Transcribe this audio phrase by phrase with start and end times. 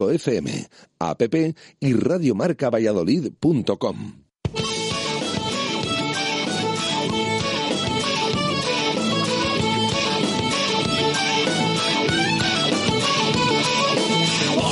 [0.00, 0.68] FM,
[1.00, 1.22] app
[1.80, 4.12] y radiomarcavalladolid.com.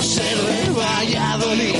[0.06, 1.74] Ser de Valladolid,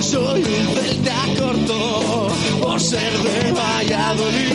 [0.00, 2.28] soy un celta corto.
[2.62, 4.54] Por ser de Valladolid,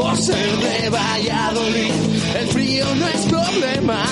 [0.00, 1.92] Por ser de Valladolid,
[2.40, 4.02] el frío no es problema.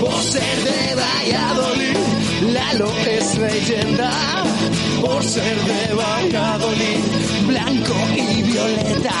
[0.00, 1.96] Por ser de Valladolid,
[2.52, 4.10] Lalo es leyenda.
[5.00, 7.02] Por ser de Valladolid,
[7.46, 9.20] blanco y violeta.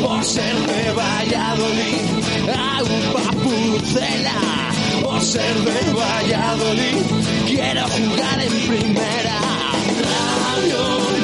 [0.00, 2.04] Por ser de Valladolid,
[2.48, 4.40] agua pucela.
[5.02, 7.02] Por ser de Valladolid,
[7.46, 9.38] quiero jugar en primera.
[10.00, 11.23] Radio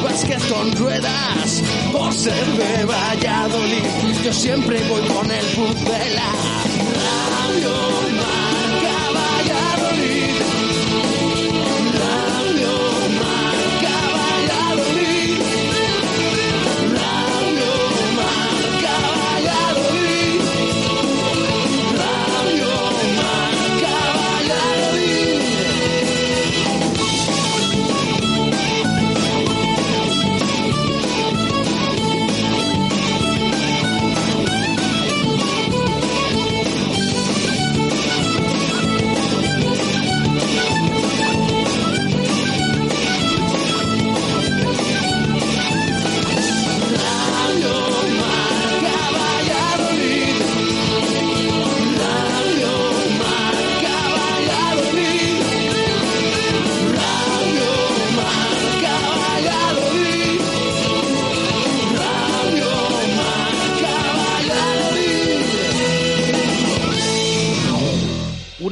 [0.00, 1.62] básquet con ruedas.
[1.92, 6.32] Por ser de Valladolid, yo siempre voy con el pucela.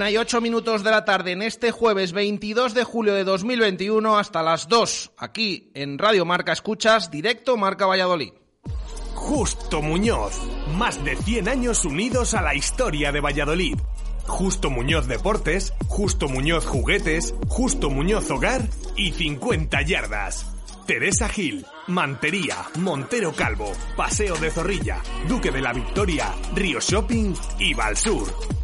[0.05, 4.19] Una y ocho minutos de la tarde en este jueves 22 de julio de 2021
[4.19, 8.35] hasta las 2 aquí en Radio Marca Escuchas, directo Marca Valladolid.
[9.15, 10.39] Justo Muñoz.
[10.77, 13.79] Más de 100 años unidos a la historia de Valladolid.
[14.27, 20.45] Justo Muñoz Deportes, Justo Muñoz Juguetes, Justo Muñoz Hogar y 50 Yardas.
[20.87, 27.73] Teresa Gil, Mantería, Montero Calvo, Paseo de Zorrilla, Duque de la Victoria, Río Shopping y
[27.73, 28.64] Valsur.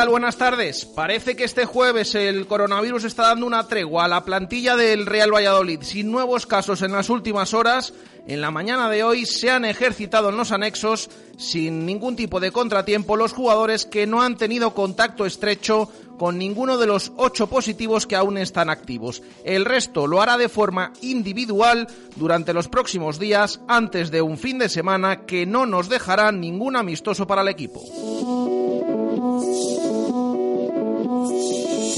[0.00, 0.08] Tal?
[0.08, 0.86] Buenas tardes.
[0.86, 5.30] Parece que este jueves el coronavirus está dando una tregua a la plantilla del Real
[5.30, 5.82] Valladolid.
[5.82, 7.92] Sin nuevos casos en las últimas horas,
[8.26, 12.50] en la mañana de hoy se han ejercitado en los anexos sin ningún tipo de
[12.50, 18.06] contratiempo los jugadores que no han tenido contacto estrecho con ninguno de los ocho positivos
[18.06, 19.22] que aún están activos.
[19.44, 24.58] El resto lo hará de forma individual durante los próximos días antes de un fin
[24.58, 27.82] de semana que no nos dejará ningún amistoso para el equipo.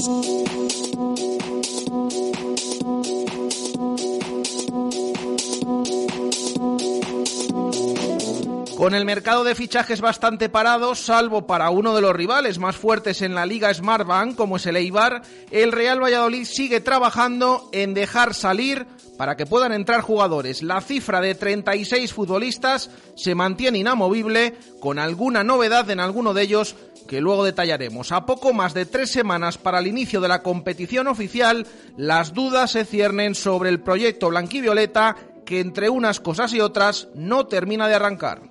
[0.03, 0.35] Con
[8.95, 13.33] el mercado de fichajes bastante parado, salvo para uno de los rivales más fuertes en
[13.33, 15.21] la Liga Smartbank, como es el Eibar,
[15.51, 18.85] el Real Valladolid sigue trabajando en dejar salir
[19.17, 20.63] para que puedan entrar jugadores.
[20.63, 26.75] La cifra de 36 futbolistas se mantiene inamovible, con alguna novedad en alguno de ellos
[27.07, 28.11] que luego detallaremos.
[28.11, 31.67] A poco más de tres semanas para el inicio de la competición oficial,
[31.97, 37.47] las dudas se ciernen sobre el proyecto blanquivioleta que entre unas cosas y otras no
[37.47, 38.41] termina de arrancar.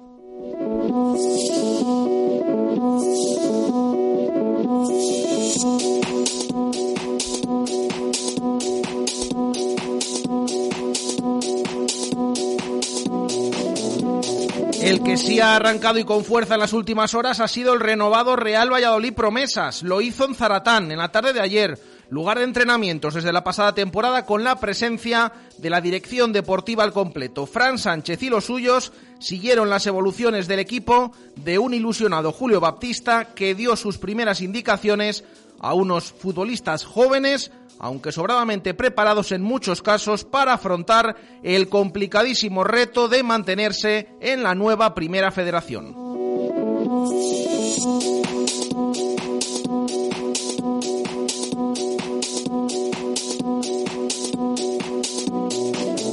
[14.93, 17.81] El que sí ha arrancado y con fuerza en las últimas horas ha sido el
[17.81, 19.83] renovado Real Valladolid Promesas.
[19.83, 21.81] Lo hizo en Zaratán en la tarde de ayer
[22.11, 26.93] lugar de entrenamientos desde la pasada temporada con la presencia de la dirección deportiva al
[26.93, 27.47] completo.
[27.47, 33.33] Fran Sánchez y los suyos siguieron las evoluciones del equipo de un ilusionado Julio Baptista
[33.35, 35.25] que dio sus primeras indicaciones
[35.59, 37.51] a unos futbolistas jóvenes,
[37.83, 44.55] aunque sobradamente preparados en muchos casos para afrontar el complicadísimo reto de mantenerse en la
[44.55, 45.95] nueva primera federación.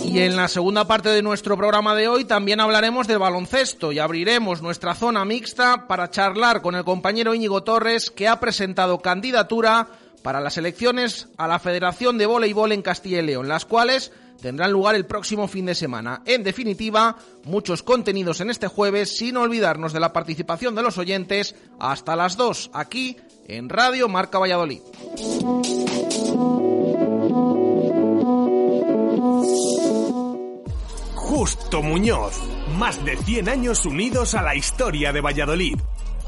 [0.06, 4.00] Y en la segunda parte de nuestro programa de hoy también hablaremos de baloncesto y
[4.00, 9.88] abriremos nuestra zona mixta para charlar con el compañero Íñigo Torres que ha presentado candidatura
[10.24, 14.12] para las elecciones a la Federación de Voleibol en Castilla y León, las cuales
[14.42, 16.22] tendrán lugar el próximo fin de semana.
[16.26, 21.56] En definitiva, muchos contenidos en este jueves, sin olvidarnos de la participación de los oyentes
[21.80, 23.18] hasta las 2 aquí
[23.48, 24.82] en Radio Marca Valladolid.
[31.16, 32.34] Justo Muñoz.
[32.78, 35.78] Más de 100 años unidos a la historia de Valladolid.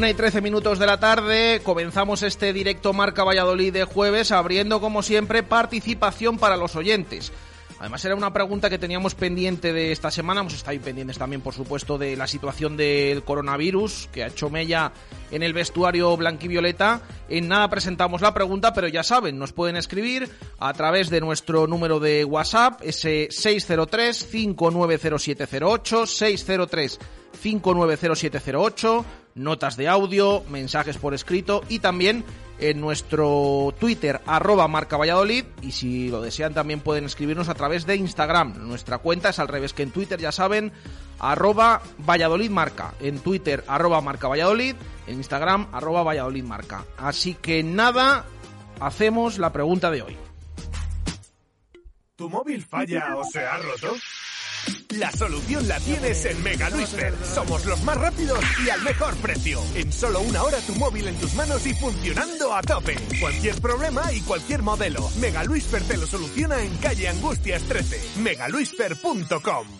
[0.00, 4.80] Una y trece minutos de la tarde, comenzamos este directo Marca Valladolid de jueves, abriendo
[4.80, 7.30] como siempre participación para los oyentes.
[7.78, 11.52] Además era una pregunta que teníamos pendiente de esta semana, hemos estado pendientes también por
[11.52, 14.92] supuesto de la situación del coronavirus que ha hecho mella
[15.30, 17.02] en el vestuario blanquivioleta.
[17.28, 21.66] En nada presentamos la pregunta, pero ya saben, nos pueden escribir a través de nuestro
[21.66, 26.98] número de WhatsApp, ese 603 590708, 603
[27.38, 32.24] 590708 notas de audio, mensajes por escrito y también
[32.58, 37.86] en nuestro Twitter arroba marca Valladolid y si lo desean también pueden escribirnos a través
[37.86, 38.68] de Instagram.
[38.68, 40.72] Nuestra cuenta es al revés que en Twitter, ya saben,
[41.18, 42.94] arroba Valladolid marca.
[43.00, 46.84] En Twitter arroba marca Valladolid, en Instagram arroba Valladolid marca.
[46.98, 48.24] Así que nada,
[48.80, 50.16] hacemos la pregunta de hoy.
[52.16, 53.96] ¿Tu móvil falla o se ha roto?
[54.90, 57.14] La solución la tienes en Mega Luisfer.
[57.24, 59.60] Somos los más rápidos y al mejor precio.
[59.74, 62.96] En solo una hora tu móvil en tus manos y funcionando a tope.
[63.20, 65.08] Cualquier problema y cualquier modelo.
[65.20, 68.20] Mega Luisfer te lo soluciona en calle Angustias 13.
[68.20, 69.79] megaluisfer.com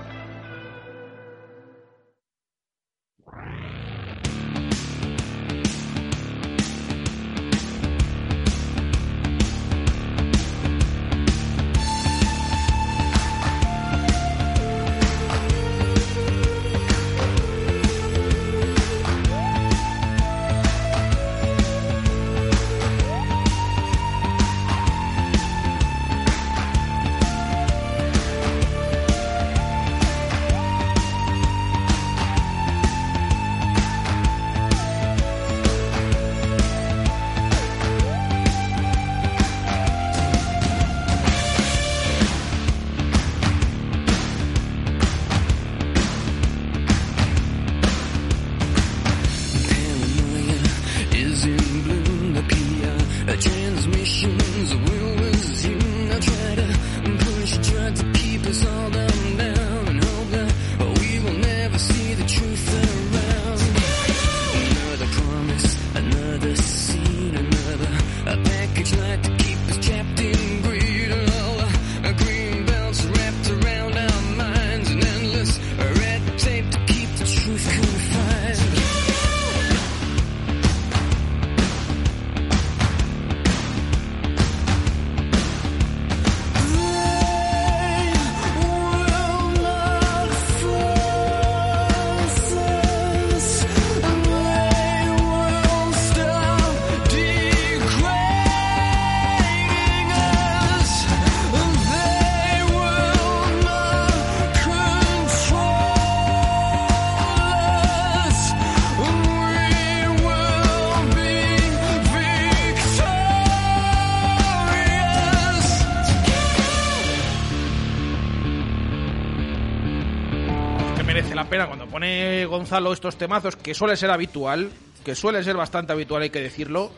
[121.91, 124.71] Gonzalo estos temazos, que suele ser habitual,
[125.03, 126.91] que suele ser bastante habitual, hay que decirlo,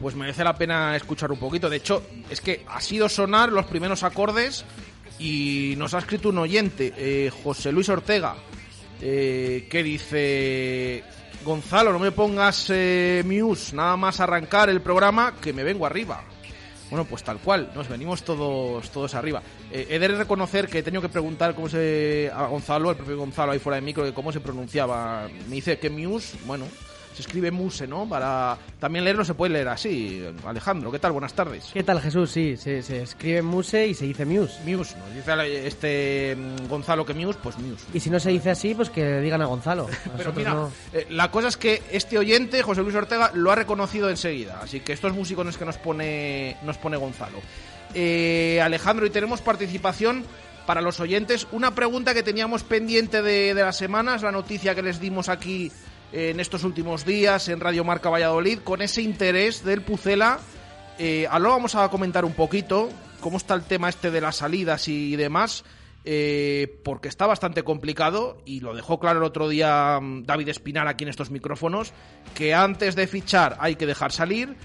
[0.00, 1.68] pues merece la pena escuchar un poquito.
[1.68, 4.64] De hecho, es que ha sido sonar los primeros acordes
[5.18, 8.36] y nos ha escrito un oyente, eh, José Luis Ortega,
[9.00, 11.04] eh, que dice...
[11.44, 16.24] Gonzalo, no me pongas eh, Muse, nada más arrancar el programa que me vengo arriba.
[16.90, 19.42] Bueno, pues tal cual, nos venimos todos todos arriba.
[19.70, 23.18] Eh, he de reconocer que he tenido que preguntar cómo se a Gonzalo, el propio
[23.18, 25.28] Gonzalo ahí fuera de micro, de cómo se pronunciaba.
[25.48, 26.64] Me dice que Muse, bueno,
[27.14, 28.08] se escribe Muse, ¿no?
[28.08, 30.24] Para también leerlo se puede leer así.
[30.46, 31.12] Alejandro, ¿qué tal?
[31.12, 31.70] Buenas tardes.
[31.72, 32.30] ¿Qué tal, Jesús?
[32.30, 34.60] Sí, se, escribe Muse y se dice Muse.
[34.64, 37.86] Muse, nos dice este mm, Gonzalo que Muse, pues Muse.
[37.92, 39.88] Y si no se dice así, pues que digan a Gonzalo.
[40.16, 44.10] Pero mira, eh, la cosa es que este oyente, José Luis Ortega, lo ha reconocido
[44.10, 44.60] enseguida.
[44.62, 47.38] Así que estos músicos que nos pone, nos pone Gonzalo.
[47.94, 50.24] Eh, Alejandro, y tenemos participación
[50.66, 51.46] para los oyentes.
[51.50, 55.72] Una pregunta que teníamos pendiente de, de las semanas, la noticia que les dimos aquí
[56.12, 60.40] en estos últimos días en Radio Marca Valladolid con ese interés del Pucela.
[60.98, 62.88] Eh, ahora vamos a comentar un poquito
[63.20, 65.64] cómo está el tema este de las salidas y demás,
[66.04, 70.88] eh, porque está bastante complicado y lo dejó claro el otro día mm, David Espinar
[70.88, 71.92] aquí en estos micrófonos,
[72.34, 74.56] que antes de fichar hay que dejar salir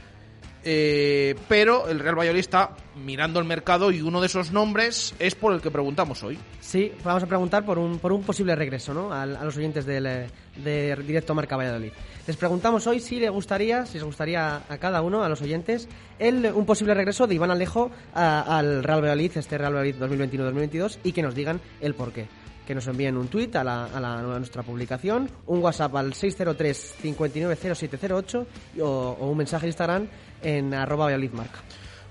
[0.63, 5.35] eh, pero el Real Valladolid está mirando el mercado y uno de esos nombres es
[5.35, 6.37] por el que preguntamos hoy.
[6.61, 9.13] Sí, vamos a preguntar por un, por un posible regreso ¿no?
[9.13, 10.27] a, los oyentes del, eh,
[10.57, 11.91] de Directo Marca Valladolid.
[12.25, 15.89] Les preguntamos hoy si le gustaría, si les gustaría a cada uno, a los oyentes,
[16.19, 21.11] el, un posible regreso de Iván Alejo al Real Valladolid, este Real Valladolid 2021-2022, y
[21.11, 22.27] que nos digan el porqué
[22.65, 28.47] que nos envíen un tuit a, la, a, nuestra publicación, un WhatsApp al 603 590708
[28.79, 28.85] o,
[29.19, 30.07] o un mensaje en Instagram
[30.43, 31.61] en arroba Marca.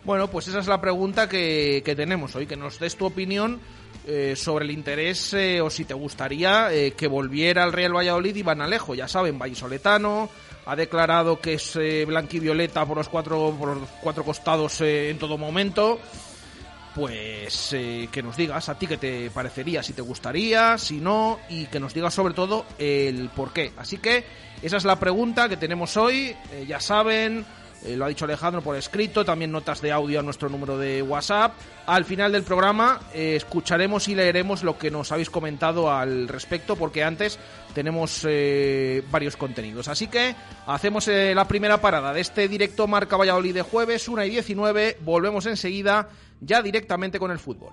[0.05, 3.61] Bueno, pues esa es la pregunta que, tenemos hoy, que nos des tu opinión
[4.05, 8.35] eh, sobre el interés eh, o si te gustaría eh, que volviera al Real Valladolid
[8.35, 8.97] Iván Alejo.
[8.97, 10.29] Ya saben, vallisoletano,
[10.67, 16.01] ha declarado que es blanquivioleta por los cuatro, por los cuatro costados en todo momento.
[16.97, 21.65] Pues que nos digas a ti qué te parecería, si te gustaría, si no, y
[21.67, 23.73] que nos digas sobre todo el por qué.
[23.79, 24.27] Así que
[24.61, 26.37] esa es la pregunta que tenemos hoy.
[26.67, 27.47] ya saben,
[27.85, 31.03] eh, lo ha dicho Alejandro por escrito, también notas de audio a nuestro número de
[31.03, 31.55] WhatsApp.
[31.87, 36.77] Al final del programa eh, escucharemos y leeremos lo que nos habéis comentado al respecto,
[36.77, 37.39] porque antes
[37.75, 39.89] tenemos eh, varios contenidos.
[39.89, 40.35] Así que
[40.67, 44.99] hacemos la primera parada de este directo Marca Valladolid de jueves, 1 y 19.
[45.01, 46.09] Volvemos enseguida
[46.41, 47.73] ya directamente con el fútbol.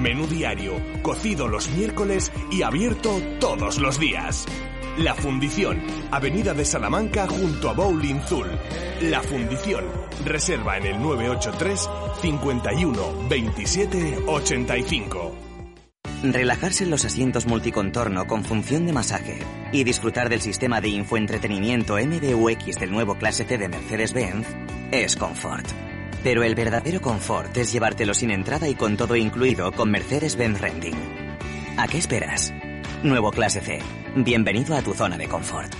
[0.00, 4.46] Menú diario, cocido los miércoles y abierto todos los días.
[4.96, 5.78] La Fundición,
[6.10, 8.46] Avenida de Salamanca junto a Bowling Zul.
[9.02, 9.84] La Fundición,
[10.24, 11.90] reserva en el 983
[12.22, 15.34] 51 27 85.
[16.22, 19.38] Relajarse en los asientos multicontorno con función de masaje
[19.70, 24.46] y disfrutar del sistema de infoentretenimiento MBUX del nuevo Clase C de Mercedes-Benz
[24.92, 25.89] es confort.
[26.22, 30.94] Pero el verdadero confort es llevártelo sin entrada y con todo incluido con Mercedes-Benz Renting.
[31.78, 32.52] ¿A qué esperas?
[33.02, 33.78] Nuevo Clase C.
[34.16, 35.72] Bienvenido a tu zona de confort.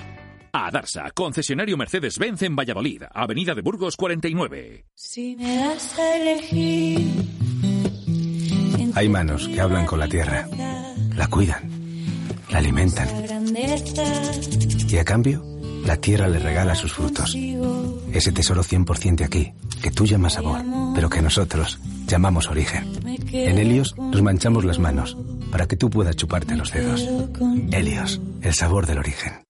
[0.53, 4.87] A Darsa, concesionario Mercedes-Benz en Valladolid, Avenida de Burgos 49.
[4.95, 7.07] Si me das a elegir.
[8.95, 10.49] Hay manos que hablan con la tierra,
[11.15, 11.71] la cuidan,
[12.51, 13.09] la alimentan.
[14.89, 15.45] Y a cambio,
[15.85, 17.37] la tierra le regala sus frutos.
[18.13, 20.63] Ese tesoro 100% de aquí, que tú llamas sabor,
[20.95, 22.91] pero que nosotros llamamos origen.
[23.33, 25.17] En Helios nos manchamos las manos
[25.51, 27.07] para que tú puedas chuparte los dedos.
[27.73, 29.50] Helios, el sabor del origen.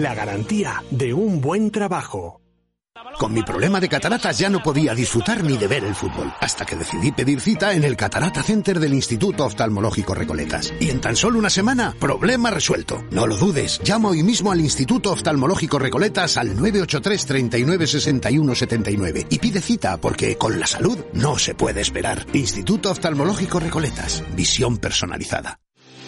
[0.00, 2.42] la garantía de un buen trabajo.
[3.18, 6.64] Con mi problema de cataratas ya no podía disfrutar ni de ver el fútbol, hasta
[6.64, 10.72] que decidí pedir cita en el Catarata Center del Instituto Oftalmológico Recoletas.
[10.80, 13.04] Y en tan solo una semana, problema resuelto.
[13.10, 19.26] No lo dudes, llama hoy mismo al Instituto Oftalmológico Recoletas al 983 39 61 79
[19.30, 22.26] y pide cita porque con la salud no se puede esperar.
[22.32, 25.58] Instituto Oftalmológico Recoletas, visión personalizada.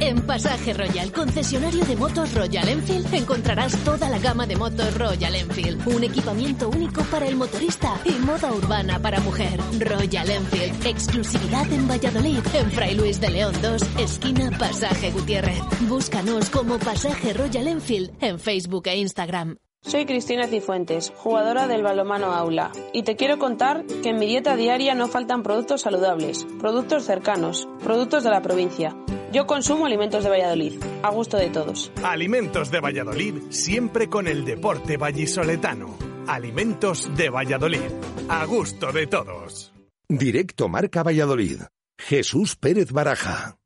[0.00, 5.34] En Pasaje Royal, concesionario de motos Royal Enfield, encontrarás toda la gama de motos Royal
[5.34, 5.86] Enfield.
[5.86, 9.60] Un equipamiento único para el motorista y moda urbana para mujer.
[9.78, 15.60] Royal Enfield, exclusividad en Valladolid, en Fray Luis de León 2, esquina Pasaje Gutiérrez.
[15.88, 19.56] Búscanos como Pasaje Royal Enfield en Facebook e Instagram.
[19.86, 24.56] Soy Cristina Cifuentes, jugadora del balomano Aula, y te quiero contar que en mi dieta
[24.56, 28.96] diaria no faltan productos saludables, productos cercanos, productos de la provincia.
[29.34, 31.90] Yo consumo alimentos de Valladolid, a gusto de todos.
[32.04, 35.98] Alimentos de Valladolid, siempre con el deporte vallisoletano.
[36.28, 37.90] Alimentos de Valladolid,
[38.28, 39.72] a gusto de todos.
[40.08, 41.62] Directo Marca Valladolid.
[41.98, 43.56] Jesús Pérez Baraja.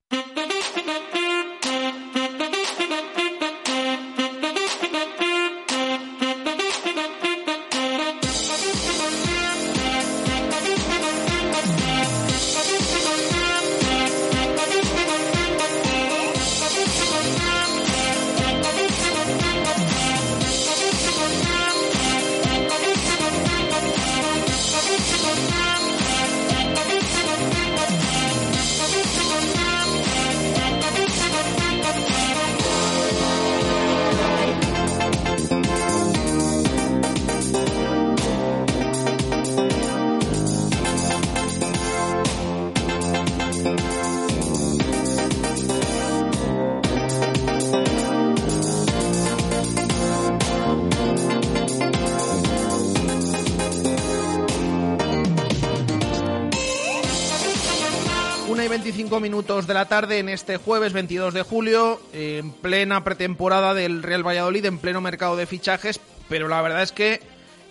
[59.49, 64.27] Minutos de la tarde en este jueves 22 de julio, en plena pretemporada del Real
[64.27, 67.23] Valladolid, en pleno mercado de fichajes, pero la verdad es que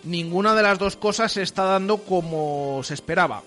[0.02, 3.44] ninguna de las dos cosas se está dando como se esperaba.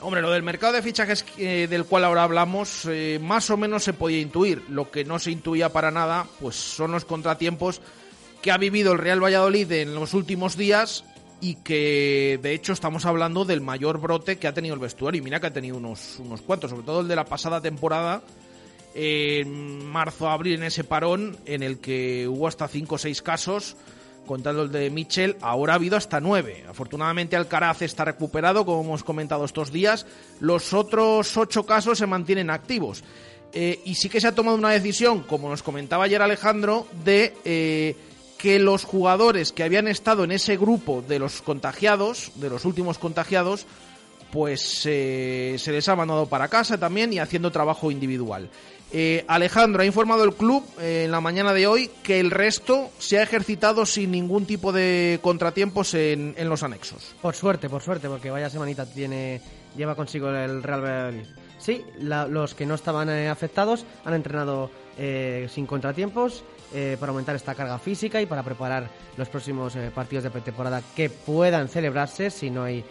[0.00, 3.82] Hombre, lo del mercado de fichajes eh, del cual ahora hablamos, eh, más o menos
[3.82, 4.62] se podía intuir.
[4.68, 7.80] Lo que no se intuía para nada, pues son los contratiempos
[8.42, 11.02] que ha vivido el Real Valladolid en los últimos días
[11.40, 15.20] y que de hecho estamos hablando del mayor brote que ha tenido el vestuario.
[15.20, 18.22] Y mira que ha tenido unos, unos cuantos, sobre todo el de la pasada temporada,
[18.94, 23.76] en marzo, abril, en ese parón, en el que hubo hasta 5 o 6 casos,
[24.26, 26.64] contando el de Mitchell, ahora ha habido hasta 9.
[26.68, 30.06] Afortunadamente Alcaraz está recuperado, como hemos comentado estos días.
[30.40, 33.04] Los otros 8 casos se mantienen activos.
[33.52, 37.34] Eh, y sí que se ha tomado una decisión, como nos comentaba ayer Alejandro, de...
[37.44, 37.96] Eh,
[38.46, 42.96] que los jugadores que habían estado en ese grupo de los contagiados, de los últimos
[42.96, 43.66] contagiados,
[44.30, 48.48] pues eh, se les ha mandado para casa también y haciendo trabajo individual.
[48.92, 52.90] Eh, Alejandro ha informado el club eh, en la mañana de hoy que el resto
[53.00, 57.16] se ha ejercitado sin ningún tipo de contratiempos en, en los anexos.
[57.20, 59.40] Por suerte, por suerte, porque vaya semanita tiene
[59.76, 61.26] lleva consigo el Real Valladolid.
[61.66, 64.70] Sí, la, los que no estaban afectados han entrenado
[65.48, 70.24] sin contratiempos eh, para aumentar esta carga física y para preparar los próximos eh, partidos
[70.24, 72.84] de pretemporada que puedan celebrarse si no hay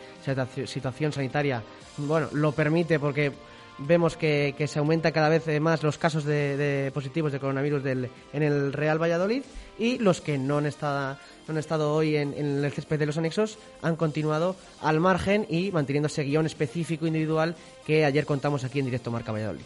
[0.65, 1.61] situación sanitaria.
[1.97, 3.33] Bueno, lo permite porque
[3.77, 8.43] vemos que, se aumenta cada vez más los casos de, positivos de coronavirus del, en
[8.43, 9.43] el Real Valladolid
[9.77, 13.05] y los que no han estado, no han estado hoy en, en, el césped de
[13.05, 18.63] los anexos han continuado al margen y manteniendo ese guion específico individual que ayer contamos
[18.63, 19.65] aquí en directo Marca Valladolid.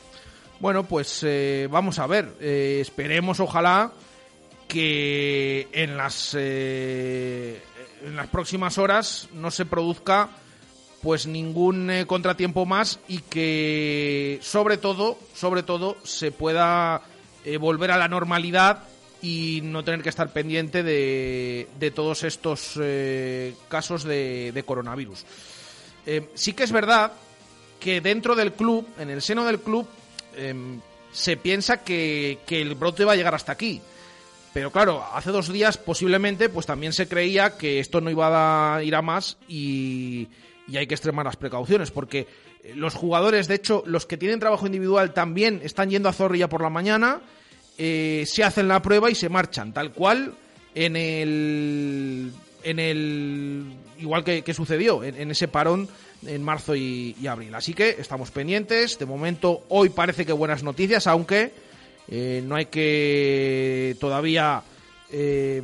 [0.59, 2.33] Bueno, pues eh, vamos a ver.
[2.41, 3.93] Eh, esperemos, ojalá,
[4.67, 7.61] que en las, eh,
[8.03, 10.29] en las próximas horas no se produzca
[11.01, 17.01] pues ningún contratiempo más y que sobre todo, sobre todo, se pueda
[17.59, 18.83] volver a la normalidad
[19.21, 22.79] y no tener que estar pendiente de, de todos estos
[23.69, 25.25] casos de, de coronavirus.
[26.33, 27.13] sí que es verdad
[27.79, 29.87] que dentro del club, en el seno del club,
[30.39, 30.79] Em,
[31.11, 33.81] se piensa que, el brote va a llegar hasta aquí.
[34.53, 38.83] Pero claro, hace dos días posiblemente pues también se creía que esto no iba a
[38.83, 40.27] ir a más y,
[40.77, 42.27] hay que extremar las precauciones porque
[42.63, 46.49] eh, los jugadores, de hecho, los que tienen trabajo individual también están yendo a Zorrilla
[46.49, 47.21] por la mañana,
[47.77, 50.33] eh, se hacen la prueba y se marchan, tal cual
[50.75, 52.31] en el...
[52.61, 55.87] En el igual que, sucedió en ese parón
[56.25, 57.53] en marzo y, abril.
[57.55, 58.99] Así que estamos pendientes.
[58.99, 61.51] De momento, hoy parece que buenas noticias, aunque
[62.07, 64.63] eh, no hay que todavía
[65.11, 65.61] eh,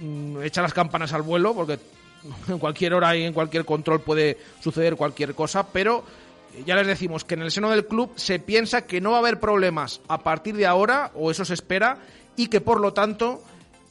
[0.00, 1.78] mm, echar las campanas al vuelo, porque
[2.48, 6.04] en cualquier hora y en cualquier control puede suceder cualquier cosa, pero
[6.66, 9.20] ya les decimos que en el seno del club se piensa que no va a
[9.20, 11.98] haber problemas a partir de ahora, o eso se espera,
[12.36, 13.42] y que por lo tanto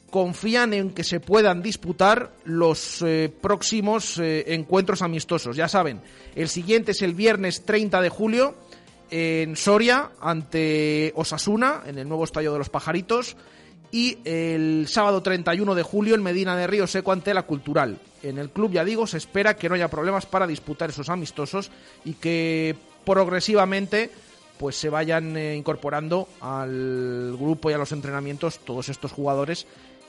[0.09, 5.55] confían en que se puedan disputar los eh, próximos eh, encuentros amistosos.
[5.55, 6.01] Ya saben,
[6.35, 8.55] el siguiente es el viernes 30 de julio
[9.09, 13.37] en Soria ante Osasuna, en el nuevo estadio de los Pajaritos,
[13.91, 17.97] y el sábado 31 de julio en Medina de Río Seco ante la Cultural.
[18.23, 21.71] En el club, ya digo, se espera que no haya problemas para disputar esos amistosos
[22.03, 22.75] y que
[23.05, 24.11] progresivamente
[24.57, 29.67] pues se vayan eh, incorporando al grupo y a los entrenamientos todos estos jugadores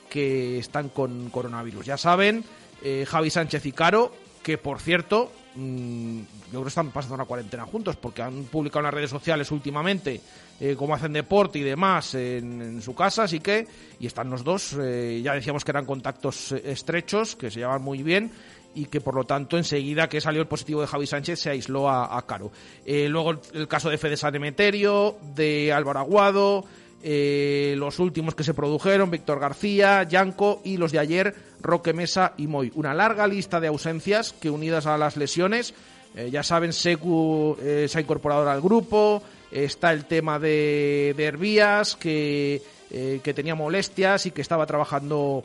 [0.09, 1.85] que están con coronavirus.
[1.85, 2.43] Ya saben,
[2.81, 7.25] eh, Javi Sánchez y Caro, que por cierto, mm, yo creo que están pasando una
[7.25, 10.21] cuarentena juntos porque han publicado en las redes sociales últimamente
[10.59, 13.67] eh, cómo hacen deporte y demás en, su casa, así que,
[13.99, 18.03] y están los dos, eh, ya decíamos que eran contactos estrechos, que se llevan muy
[18.03, 18.31] bien
[18.75, 21.89] y que por lo tanto enseguida que salió el positivo de Javi Sánchez se aisló
[21.89, 22.51] a, Caro.
[22.85, 26.65] luego el, caso de Fede San Emeterio, de Álvaro Aguado,
[27.01, 32.33] eh, los últimos que se produjeron, Víctor García, Yanco y los de ayer, Roque Mesa
[32.37, 32.71] y Moy.
[32.75, 35.73] Una larga lista de ausencias que unidas a las lesiones,
[36.15, 41.23] eh, ya saben, Secu eh, se ha incorporado al grupo, está el tema de, de
[41.23, 45.43] Hervías, que, que tenía molestias y que estaba trabajando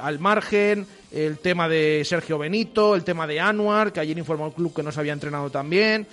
[0.00, 4.52] al margen, el tema de Sergio Benito, el tema de Anuar, que ayer informó el
[4.52, 6.06] club que no se había entrenado también.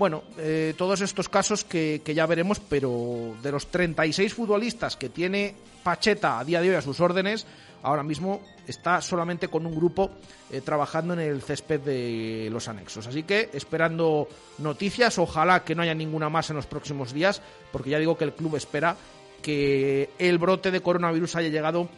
[0.00, 5.54] Bueno, eh, todos estos casos que, ya veremos, pero de los 36 futbolistas que tiene
[5.82, 7.46] Pacheta a día de hoy a sus órdenes,
[7.82, 10.10] ahora mismo está solamente con un grupo
[10.50, 13.08] eh, trabajando en el césped de los anexos.
[13.08, 17.90] Así que esperando noticias, ojalá que no haya ninguna más en los próximos días, porque
[17.90, 18.96] ya digo que el club espera
[19.42, 21.90] que el brote de coronavirus haya llegado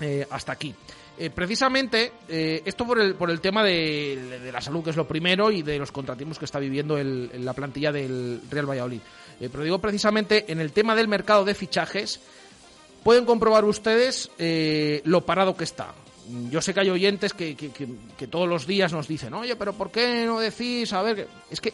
[0.00, 0.74] eh, hasta aquí.
[1.18, 5.08] Eh, precisamente, eh, esto por el, por el tema de, la salud, que es lo
[5.08, 9.00] primero, y de los contratiempos que está viviendo el- la plantilla del Real Valladolid.
[9.40, 12.20] Eh, pero digo precisamente en el tema del mercado de fichajes,
[13.02, 14.30] pueden comprobar ustedes
[15.04, 15.94] lo parado que está.
[16.50, 17.86] Yo sé que hay oyentes que, que- que-
[18.18, 20.92] que todos los días nos dicen, oye, pero ¿por qué no decís?
[20.92, 21.72] A ver, es que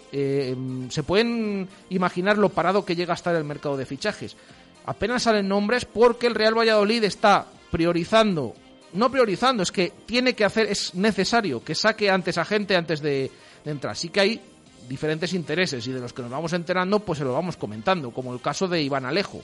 [0.91, 4.37] se pueden imaginar lo parado que llega a estar el mercado de fichajes.
[4.85, 8.55] Apenas salen nombres porque el Real Valladolid está priorizando,
[8.95, 13.01] no priorizando, es que tiene que hacer, es necesario que saque antes a gente antes
[13.01, 13.31] de,
[13.65, 13.97] entrar.
[13.97, 14.41] Sí que hay
[14.89, 18.33] diferentes intereses y de los que nos vamos enterando, pues se lo vamos comentando, como
[18.33, 19.43] el caso de Iván Alejo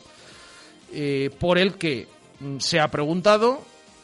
[0.93, 2.09] eh, por el que
[2.41, 3.63] mm, se ha preguntado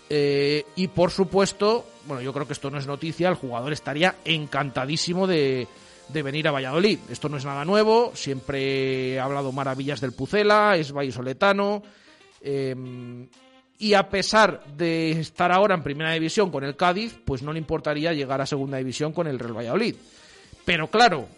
[0.09, 4.15] eh, y por supuesto, bueno, yo creo que esto no es noticia, el jugador estaría
[4.25, 5.67] encantadísimo de,
[6.09, 6.99] de venir a Valladolid.
[7.11, 11.83] Esto no es nada nuevo, siempre he hablado maravillas del Pucela, es vallisoletano.
[12.41, 13.27] eh,
[13.85, 17.59] y a pesar de estar ahora en primera división con el Cádiz, pues no le
[17.59, 19.95] importaría llegar a segunda división con el Real Valladolid.
[20.65, 21.29] Pero claro,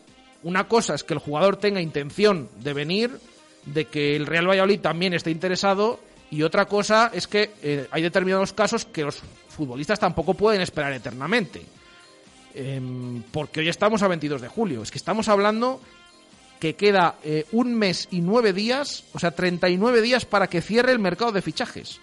[0.45, 3.19] una cosa es que el jugador tenga intención de venir,
[3.65, 5.99] de que el Real Valladolid también esté interesado,
[6.31, 10.93] y otra cosa es que eh, hay determinados casos que los futbolistas tampoco pueden esperar
[10.93, 11.63] eternamente.
[12.55, 14.85] Em, porque hoy estamos a 22 de julio.
[14.85, 15.81] Es que estamos hablando
[16.61, 20.93] que queda eh, un mes y nueve días, o sea, 39 días para que cierre
[20.93, 22.01] el mercado de fichajes.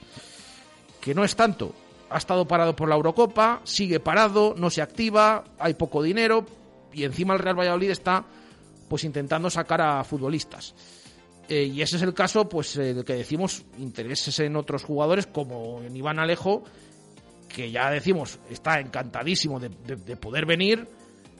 [1.03, 1.73] Que no es tanto.
[2.09, 6.45] Ha estado parado por la Eurocopa, sigue parado, no se activa, hay poco dinero
[6.93, 8.23] y encima el Real Valladolid está
[8.87, 10.73] pues intentando sacar a futbolistas.
[11.49, 15.81] Eh, y ese es el caso, pues, eh, que decimos intereses en otros jugadores, como
[15.81, 16.63] en Iván Alejo,
[17.49, 20.87] que ya decimos está encantadísimo de, de- de poder venir,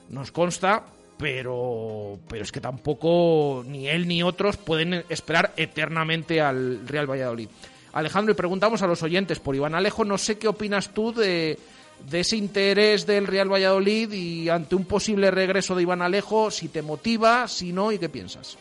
[0.10, 0.84] nos consta,
[1.18, 7.48] pero, pero es que tampoco ni él ni otros pueden esperar eternamente al Real Valladolid.
[7.94, 11.58] Alejandro, y preguntamos a los oyentes por Iván Alejo, no sé qué opinas tú de,
[12.10, 16.68] de ese interés del Real Valladolid y ante un posible regreso de Iván Alejo, si
[16.68, 18.58] te motiva, si no, y qué piensas.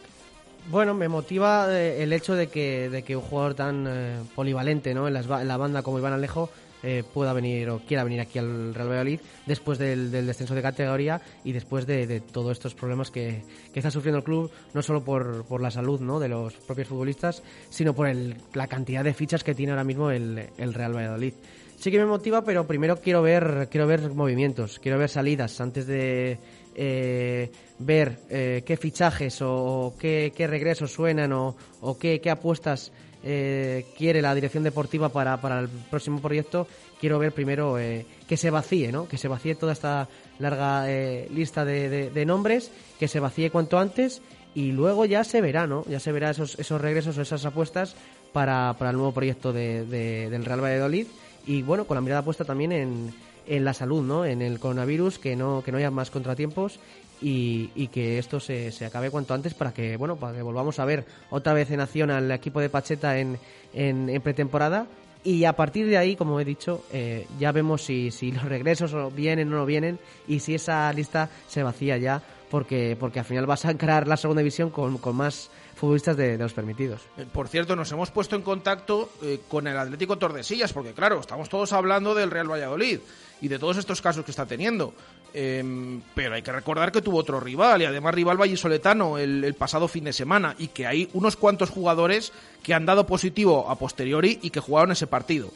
[0.68, 4.94] Bueno, me motiva eh, el hecho de que, de que un jugador tan eh, polivalente
[4.94, 5.08] ¿no?
[5.08, 6.50] en, en la banda como Iván Alejo
[6.82, 11.20] eh, pueda venir o quiera venir aquí al Real Valladolid después del, descenso de categoría
[11.44, 13.42] y después de, todos estos problemas que,
[13.72, 17.94] que está sufriendo el club, no solo por, la salud de los propios futbolistas, sino
[17.94, 21.34] por el- la cantidad de fichas que tiene ahora mismo el, el Real Valladolid.
[21.78, 25.86] Sí que me motiva, pero primero quiero ver, quiero ver movimientos, quiero ver salidas antes
[25.86, 26.38] de
[26.76, 32.92] eh, ver eh, qué fichajes o, qué, qué regresos suenan o, o qué apuestas
[33.24, 36.66] eh, quiere la dirección deportiva para, para el próximo proyecto.
[37.00, 39.08] Quiero ver primero eh, que se vacíe, ¿no?
[39.08, 40.08] Que se vacíe toda esta
[40.38, 44.22] larga eh, lista de, nombres, que se vacíe cuanto antes
[44.54, 45.84] y luego ya se verá, ¿no?
[45.88, 47.96] Ya se verá esos, esos regresos o esas apuestas
[48.32, 51.06] para, para el nuevo proyecto de- del Real Valladolid
[51.46, 53.14] y bueno, con la mirada puesta también en,
[53.46, 54.24] en la salud, ¿no?
[54.24, 56.78] En el coronavirus, que no, que no haya más contratiempos
[57.22, 60.84] y, que esto se, se acabe cuanto antes para que, bueno, para que volvamos a
[60.84, 63.38] ver otra vez en acción al equipo de Pacheta en,
[63.72, 64.86] en, pretemporada.
[65.24, 69.14] Y a partir de ahí, como he dicho, eh, ya vemos si, si los regresos
[69.14, 73.46] vienen o no vienen y si esa lista se vacía ya, porque, porque al final
[73.46, 77.02] vas a encarar la segunda división con, con más futbolistas de, de los permitidos.
[77.16, 81.20] Eh, Por cierto, nos hemos puesto en contacto eh, con el Atlético Tordesillas, porque claro,
[81.20, 83.00] estamos todos hablando del Real Valladolid
[83.40, 84.92] y de todos estos casos que está teniendo.
[85.34, 89.54] Em, pero hay que recordar que tuvo otro rival, y además rival vallisoletano, el, el
[89.54, 93.76] pasado fin de semana, y que hay unos cuantos jugadores que han dado positivo a
[93.76, 95.50] posteriori y que jugaron ese partido.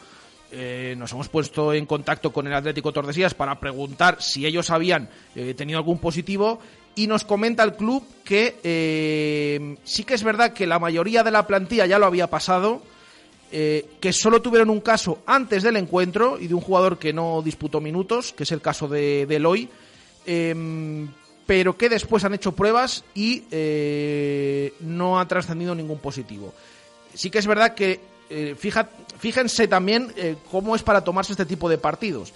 [0.52, 5.08] Eh, nos hemos puesto en contacto con el Atlético Tordesillas para preguntar si ellos habían
[5.34, 6.60] eh, tenido algún positivo
[6.94, 11.32] y nos comenta el club que eh, sí que es verdad que la mayoría de
[11.32, 12.80] la plantilla ya lo había pasado,
[13.52, 17.42] eh, que solo tuvieron un caso antes del encuentro y de un jugador que no
[17.42, 19.68] disputó minutos, que es el caso de, de Eloy,
[20.26, 21.06] eh,
[21.46, 26.52] pero que después han hecho pruebas y eh, no ha trascendido ningún positivo.
[27.14, 31.68] Sí que es verdad que, eh, fíjense también eh, cómo es para tomarse este tipo
[31.68, 32.34] de partidos,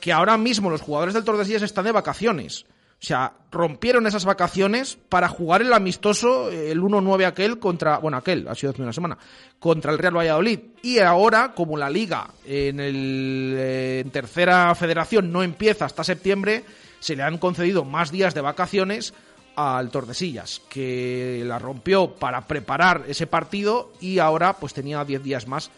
[0.00, 2.64] que ahora mismo los jugadores del Tordesillas están de vacaciones.
[3.04, 8.16] O sea, rompieron esas vacaciones para jugar el amistoso, eh, el 1-9 aquel contra, bueno,
[8.16, 9.18] aquel, ha sido hace una semana,
[9.58, 10.58] contra el Real Valladolid.
[10.82, 16.64] Y ahora, como la liga en, el, eh, en tercera federación no empieza hasta septiembre,
[16.98, 19.12] se le han concedido más días de vacaciones
[19.54, 25.46] al Tordesillas, que la rompió para preparar ese partido y ahora pues tenía 10 días
[25.46, 25.70] más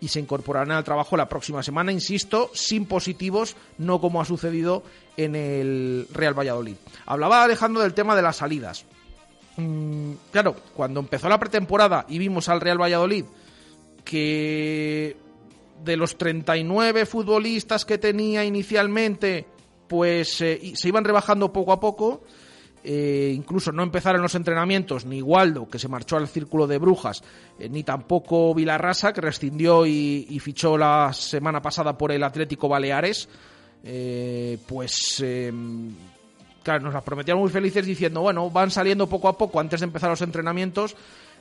[0.00, 4.82] y se incorporarán al trabajo la próxima semana, insisto, sin positivos, no como ha sucedido
[5.16, 6.76] en el Real Valladolid.
[7.06, 8.84] Hablaba Alejandro del tema de las salidas.
[9.56, 13.24] Mm, claro, cuando empezó la pretemporada y vimos al Real Valladolid
[14.04, 15.16] que
[15.82, 19.46] de los 39 futbolistas que tenía inicialmente,
[19.88, 22.22] pues eh, se iban rebajando poco a poco.
[22.86, 27.22] Eh, incluso no empezaron los entrenamientos ni Waldo, que se marchó al círculo de brujas,
[27.58, 33.28] eh, ni tampoco Vilarrasa, que rescindió y, fichó la semana pasada por el Atlético Baleares.
[34.66, 35.94] pues em,
[36.62, 39.84] claro, nos las prometían muy felices diciendo, bueno, van saliendo poco a poco antes de
[39.84, 40.94] empezar los entrenamientos.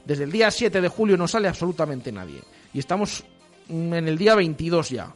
[0.05, 2.41] Desde el día 7 de julio no sale absolutamente nadie.
[2.73, 3.23] Y estamos
[3.69, 5.13] en el día 22 ya.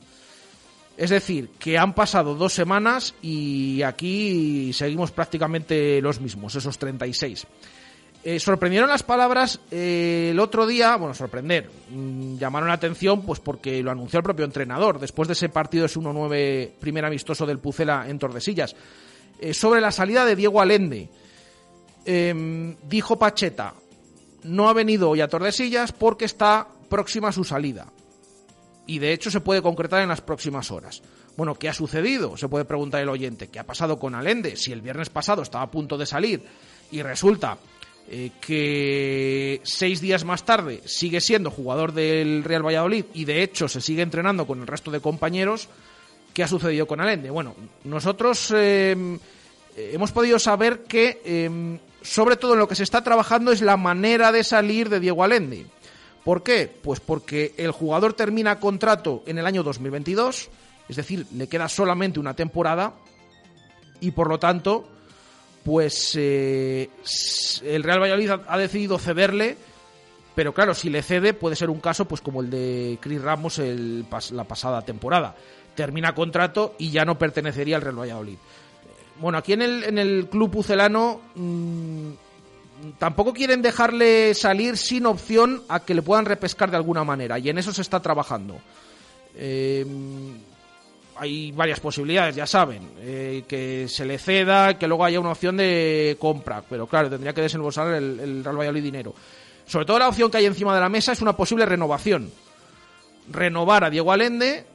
[0.98, 7.46] Es decir, que han pasado dos semanas y aquí seguimos prácticamente los mismos, esos 36.
[8.24, 13.40] Eh, sorprendieron las palabras eh, el otro día, bueno, sorprender, mm, llamaron la atención pues
[13.40, 17.60] porque lo anunció el propio entrenador, después de ese partido es 1-9 primer amistoso del
[17.60, 18.76] Pucela en Tordesillas,
[19.40, 21.10] eh, sobre la salida de Diego Alende.
[22.06, 23.76] Em, dijo Pacheta,
[24.44, 27.86] no ha venido hoy a Tordesillas porque está próxima a su salida
[28.88, 31.04] y de hecho se puede concretar en las próximas horas.
[31.36, 32.36] Bueno, ¿qué ha sucedido?
[32.38, 33.50] Se puede preguntar el oyente.
[33.50, 34.56] ¿Qué ha pasado con Alende?
[34.56, 36.42] Si el viernes pasado estaba a punto de salir
[36.90, 37.60] y resulta
[38.10, 43.68] eh, que seis días más tarde sigue siendo jugador del Real Valladolid y de hecho
[43.68, 45.68] se sigue entrenando con el resto de compañeros,
[46.34, 47.30] ¿qué ha sucedido con Alende?
[47.30, 49.20] Bueno, nosotros em,
[49.76, 53.76] hemos podido saber que em, sobre todo en lo que se está trabajando es la
[53.76, 55.66] manera de salir de Diego Alende.
[56.28, 56.68] ¿Por qué?
[56.68, 60.50] Pues porque el jugador termina contrato en el año 2022,
[60.90, 62.96] es decir, le queda solamente una temporada
[64.02, 64.90] y por lo tanto,
[65.64, 66.90] pues eh,
[67.64, 69.56] el Real Valladolid ha decidido cederle,
[70.36, 73.62] pero claro, si le cede puede ser un caso pues como el de Chris Ramos
[74.32, 75.34] la pasada temporada.
[75.76, 78.38] Termina contrato y ya no pertenecería al Real Valladolid.
[79.22, 82.12] Bueno, aquí en el, en el club pucelano mm,
[82.98, 87.50] tampoco quieren dejarle salir sin opción a que le puedan repescar de alguna manera y
[87.50, 88.60] en eso se está trabajando.
[89.36, 89.86] Eh,
[91.20, 95.58] hay varias posibilidades, ya saben, eh, que se le ceda, que luego haya una opción
[95.58, 99.16] de compra, pero claro, tendría que desembolsar el, el Real Valladolid dinero.
[99.66, 102.32] Sobre todo la opción que hay encima de la mesa es una posible renovación.
[103.32, 104.66] Renovar a Diego Alende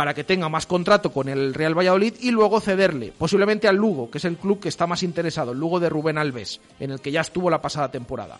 [0.00, 4.10] para que tenga más contrato con el Real Valladolid y luego cederle, posiblemente al Lugo,
[4.10, 7.02] que es el club que está más interesado, el Lugo de Rubén Alves, en el
[7.02, 8.38] que ya estuvo la pasada temporada.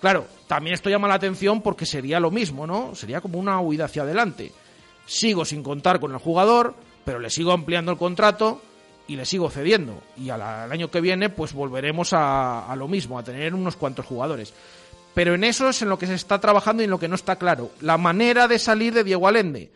[0.00, 2.94] Claro, también esto llama la atención porque sería lo mismo, ¿no?
[2.94, 4.52] Sería como una huida hacia adelante.
[5.04, 8.62] Sigo sin contar con el jugador, pero le sigo ampliando el contrato
[9.06, 10.02] y le sigo cediendo.
[10.16, 14.06] Y al, año que viene, pues volveremos a, a lo mismo, a tener unos cuantos
[14.06, 14.54] jugadores.
[15.12, 17.16] Pero en eso es en lo que se está trabajando y en lo que no
[17.16, 17.70] está claro.
[17.82, 19.70] La manera de salir de Diego Alende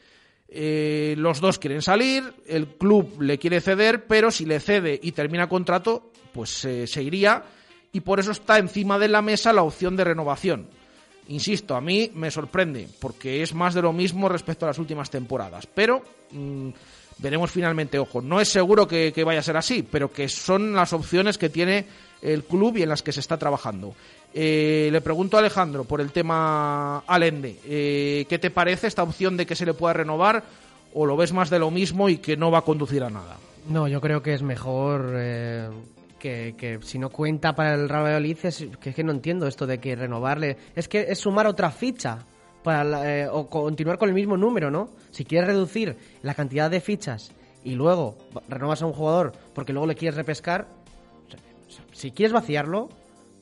[0.52, 5.12] eh, los dos quieren salir, el club le quiere ceder, pero si le cede y
[5.12, 7.44] termina contrato, pues eh, se iría
[7.92, 10.66] y por eso está encima de la mesa la opción de renovación.
[11.28, 15.08] Insisto, a mí me sorprende porque es más de lo mismo respecto a las últimas
[15.08, 16.70] temporadas, pero mm,
[17.18, 20.72] veremos finalmente, ojo, no es seguro que, que, vaya a ser así, pero que son
[20.72, 21.86] las opciones que tiene
[22.22, 23.94] el club y en las que se está trabajando.
[24.32, 27.56] Eh, le pregunto a Alejandro por el tema Alende.
[27.66, 30.44] Eh, ¿Qué te parece esta opción de que se le pueda renovar
[30.94, 33.38] o lo ves más de lo mismo y que no va a conducir a nada?
[33.68, 35.68] No, yo creo que es mejor eh,
[36.18, 39.66] que, si no cuenta para el Real Valladolid, es que, es que no entiendo esto
[39.66, 40.56] de que renovarle.
[40.76, 42.18] Es que es sumar otra ficha
[42.62, 44.90] para o continuar con el mismo número, ¿no?
[45.10, 47.32] Si quieres reducir la cantidad de fichas
[47.64, 48.16] y luego
[48.48, 50.68] renovas a un jugador porque luego le quieres repescar,
[51.92, 52.90] si quieres vaciarlo,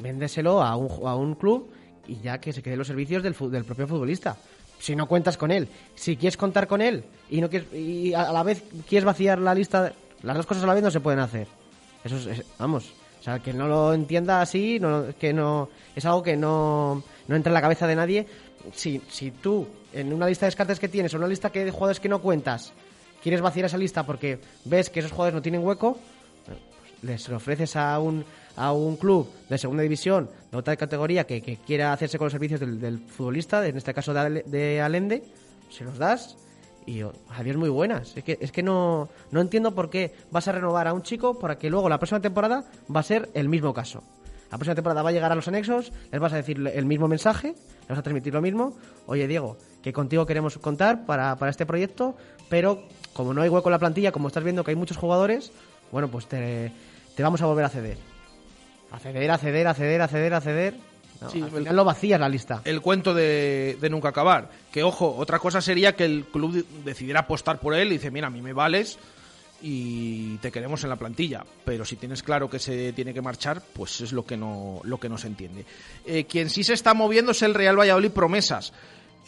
[0.01, 1.71] véndeselo a un, a un club
[2.07, 4.37] y ya que se quede los servicios del, del propio futbolista.
[4.79, 8.33] Si no cuentas con él, si quieres contar con él y no quieres, y a
[8.33, 11.19] la vez quieres vaciar la lista, las dos cosas a la vez no se pueden
[11.21, 11.49] hacer.
[12.05, 16.23] Eso es, vamos, o sea, que no lo entienda así, no, que no es algo
[16.23, 18.27] que no, no entra en la cabeza de nadie.
[18.73, 22.01] Si, si tú en una lista de descartes que tienes o una lista de jugadores
[22.01, 22.73] que no cuentas,
[23.23, 25.99] quieres vaciar esa lista porque ves que esos jugadores no tienen hueco,
[26.46, 26.59] pues
[27.03, 28.25] les ofreces a un
[28.59, 32.61] a un club de segunda división, de otra categoría, que, quiera hacerse con los servicios
[32.61, 35.23] del, futbolista, en este caso de, de, Alende,
[35.71, 36.37] se los das
[36.85, 38.17] y Javier muy buenas.
[38.17, 41.38] Es que, es que no, no entiendo por qué vas a renovar a un chico
[41.38, 44.02] para que luego la próxima temporada va a ser el mismo caso.
[44.50, 47.06] La próxima temporada va a llegar a los anexos, les vas a decir el mismo
[47.06, 48.77] mensaje, les vas a transmitir lo mismo.
[49.06, 52.17] Oye, Diego, que contigo queremos contar para, para este proyecto,
[52.48, 52.83] pero
[53.13, 55.52] como no hay hueco en la plantilla, como estás viendo que hay muchos jugadores,
[55.92, 56.73] bueno, pues te
[57.19, 58.08] vamos a volver a ceder.
[58.91, 60.75] Acceder, acceder, acceder, acceder, acceder.
[61.21, 62.63] al final lo vacías la lista.
[62.65, 64.51] El cuento de, nunca acabar.
[64.73, 68.29] Que ojo, otra cosa sería que el club decidiera apostar por él y dice, mira,
[68.29, 68.99] a mí me vales
[69.61, 71.45] y te queremos en la plantilla.
[71.65, 74.99] Pero si tienes claro que se tiene que marchar, pues es lo que no, lo
[74.99, 75.65] que no se entiende.
[76.07, 78.73] Eh, quien sí se está moviendo es el Real Valladolid Promesas.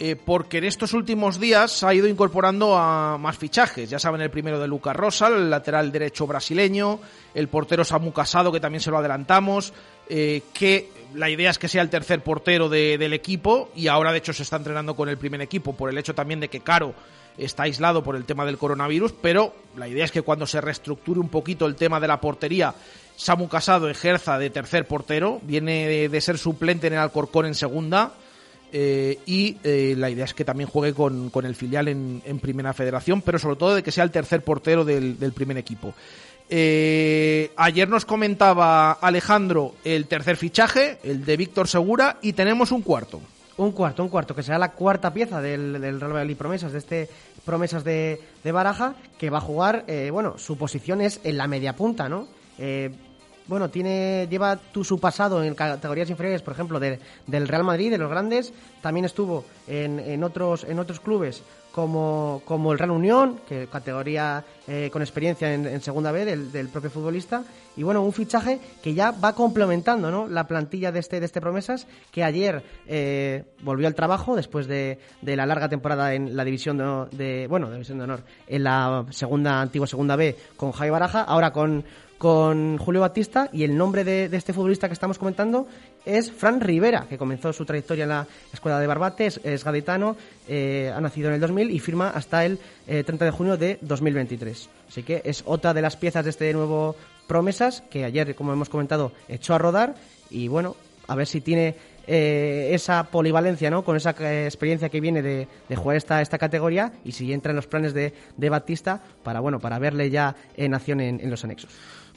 [0.03, 3.91] Eh, porque en estos últimos días ha ido incorporando a más fichajes.
[3.91, 7.01] Ya saben, el primero de Lucas Rosa, el lateral derecho brasileño,
[7.35, 9.75] el portero Samu Casado, que también se lo adelantamos,
[10.09, 14.19] eh, que la idea es que sea el tercer portero del equipo y ahora de
[14.19, 16.95] hecho se está entrenando con el primer equipo por el hecho también de que Caro
[17.37, 21.21] está aislado por el tema del coronavirus, pero la idea es que cuando se reestructure
[21.21, 22.75] un poquito el tema de la portería,
[23.17, 28.15] Samu Casado ejerza de tercer portero, viene de ser suplente en el Alcorcón en segunda
[28.73, 33.23] eh, y eh, la idea es que también juegue con, el filial en, Primera Federación,
[33.23, 35.95] pero sobre todo de que sea el tercer portero del, primer equipo.
[36.49, 42.83] Eh, ayer nos comentaba Alejandro el tercer fichaje, el de Víctor Segura, y tenemos un
[42.83, 43.21] cuarto.
[43.57, 46.79] Un cuarto, un cuarto, que será la cuarta pieza del, del Real Valladolid Promesas, de
[46.79, 47.09] este
[47.45, 52.09] Promesas de, Baraja, que va a jugar, bueno, su posición es en la media punta,
[52.09, 52.27] ¿no?
[53.51, 57.99] Bueno, tiene lleva tu, su pasado en categorías inferiores, por ejemplo, del Real Madrid, de
[57.99, 58.53] los grandes.
[58.81, 61.43] También estuvo en, en otros en otros clubes
[61.73, 66.91] como, como el Real Unión, que categoría eh, con experiencia en, segunda B del, propio
[66.91, 67.45] futbolista.
[67.77, 70.29] Y bueno, un fichaje que ya va complementando ¿no?
[70.29, 74.99] la plantilla de este, de este Promesas, que ayer eh, volvió al trabajo después de,
[75.23, 79.61] de, la larga temporada en la división de, bueno, división de honor, en la segunda,
[79.61, 81.85] antigua segunda B con Javi Baraja, ahora con
[82.21, 85.67] con Julio Batista y el nombre de, este futbolista que estamos comentando
[86.05, 90.93] es Fran Rivera, que comenzó su trayectoria en la escuela de Barbate, es, gaditano, eh,
[90.95, 94.69] ha nacido en el 2000 y firma hasta el 30 eh, de junio de 2023.
[94.87, 96.95] Así que es otra de las piezas de este nuevo
[97.27, 99.95] Promesas que ayer, como hemos comentado, echó a rodar
[100.29, 100.77] y bueno,
[101.09, 101.75] a ver si tiene
[102.07, 103.83] eh, esa polivalencia, ¿no?
[103.83, 104.11] Con esa
[104.45, 108.13] experiencia que viene de, jugar esta, esta categoría y si entra en los planes de,
[108.51, 111.71] Batista para, bueno, para verle ya en acción en los anexos.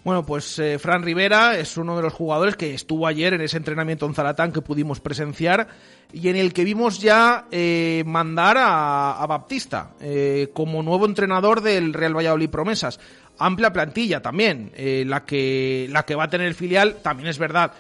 [0.03, 3.55] Bueno, pues eh, Fran Rivera es uno de los jugadores que estuvo ayer en ese
[3.55, 5.69] entrenamiento en Zaratán que pudimos presenciar
[6.11, 11.93] y en el que vimos ya eh, mandar a, Baptista eh, como nuevo entrenador del
[11.93, 12.99] Real Valladolid Promesas.
[13.39, 17.71] Amplia plantilla también, la, que, la que va a tener el filial, también es verdad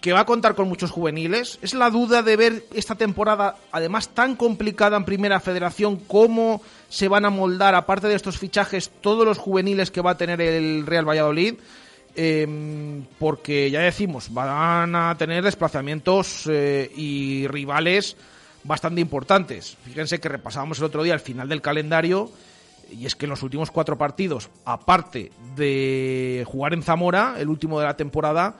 [0.00, 1.58] que va a contar con muchos juveniles.
[1.62, 7.08] Es la duda de ver esta temporada, además tan complicada en Primera Federación, cómo se
[7.08, 10.86] van a moldar, aparte de estos fichajes, todos los juveniles que va a tener el
[10.86, 11.54] Real Valladolid.
[12.20, 18.16] Em, porque ya decimos, van a tener desplazamientos eh, y rivales
[18.64, 19.76] bastante importantes.
[19.84, 22.30] Fíjense que repasábamos el otro día al final del calendario
[22.90, 27.78] y es que en los últimos cuatro partidos, aparte de jugar en Zamora, el último
[27.78, 28.56] de la temporada,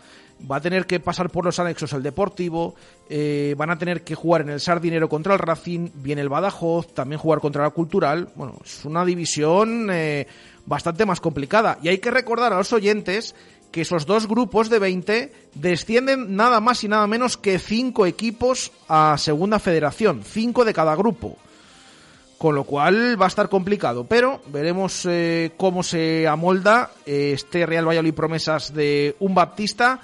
[0.50, 2.74] va a tener que pasar por los anexos el Deportivo,
[3.08, 6.94] eh, van a tener que jugar en el Sardinero contra el Racing, viene el Badajoz,
[6.94, 8.28] también jugar contra la Cultural.
[8.34, 10.26] Bueno, es una división eh,
[10.66, 11.78] bastante más complicada.
[11.82, 13.34] Y hay que recordar a los oyentes
[13.72, 18.72] que esos dos grupos de 20 descienden nada más y nada menos que cinco equipos
[18.88, 21.36] a Segunda Federación, cinco de cada grupo.
[22.38, 27.88] Con lo cual va a estar complicado, pero veremos eh, cómo se amolda este Real
[27.88, 30.00] Valladolid promesas de un Baptista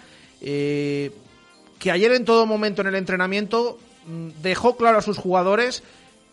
[0.46, 1.10] eh,
[1.78, 5.82] que ayer en todo momento en el entrenamiento mm, dejó claro a sus jugadores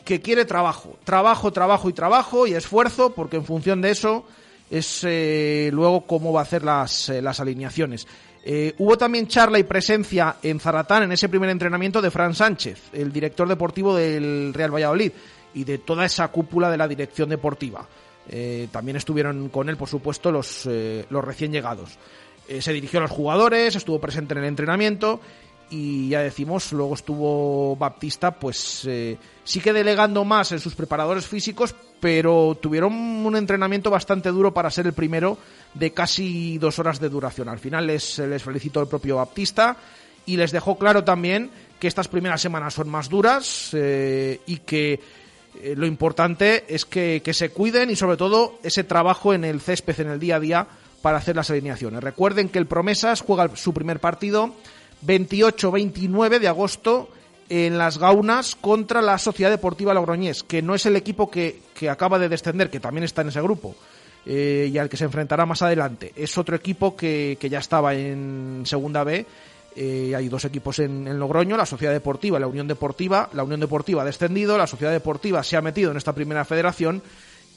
[0.03, 4.25] que quiere trabajo, trabajo, trabajo y trabajo y esfuerzo, porque en función de eso
[4.69, 8.05] es eh, luego cómo va a hacer las, eh, las alineaciones.
[8.79, 13.13] hubo también charla y presencia en Zaratán en ese primer entrenamiento de Fran Sánchez, el
[13.13, 15.11] director deportivo del Real Valladolid
[15.53, 17.87] y de toda esa cúpula de la dirección deportiva.
[18.71, 20.67] también estuvieron con él, por supuesto, los,
[21.09, 21.97] los recién llegados.
[22.51, 25.21] Eh, se dirigió a los jugadores, estuvo presente en el entrenamiento
[25.69, 31.25] y ya decimos, luego estuvo Baptista, pues eh, sí que delegando más en sus preparadores
[31.25, 35.37] físicos, pero tuvieron un entrenamiento bastante duro para ser el primero
[35.75, 37.47] de casi dos horas de duración.
[37.47, 39.77] Al final les, les felicitó el propio Baptista
[40.25, 44.99] y les dejó claro también que estas primeras semanas son más duras eh, y que
[45.75, 50.09] lo importante es que se cuiden y sobre todo ese trabajo en el césped, en
[50.09, 50.67] el día a día,
[51.01, 52.03] para hacer las alineaciones.
[52.03, 54.53] Recuerden que el Promesas juega su primer partido
[55.05, 57.09] 28-29 de agosto
[57.49, 62.17] en las Gaunas contra la Sociedad Deportiva Logroñés, que no es el equipo que, acaba
[62.17, 63.75] de descender, que también está en ese grupo.
[64.25, 66.13] Eh, y al que se enfrentará más adelante.
[66.15, 69.25] Es otro equipo que, ya estaba en Segunda B.
[69.75, 73.29] Eh, hay dos equipos en, en, Logroño, la Sociedad Deportiva la Unión Deportiva.
[73.33, 77.01] La Unión Deportiva ha descendido, la Sociedad Deportiva se ha metido en esta primera federación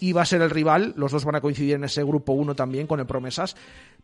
[0.00, 2.54] y va a ser el rival, los dos van a coincidir en ese grupo 1
[2.54, 3.56] también con el Promesas.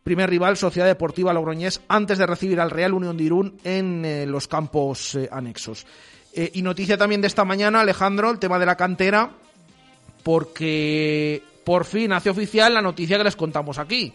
[0.03, 4.25] Primer rival, Sociedad Deportiva Logroñés, antes de recibir al Real Unión de Irún en eh,
[4.25, 5.85] los campos eh, anexos.
[6.33, 9.31] Eh, y noticia también de esta mañana, Alejandro, el tema de la cantera,
[10.23, 14.13] porque por fin hace oficial la noticia que les contamos aquí.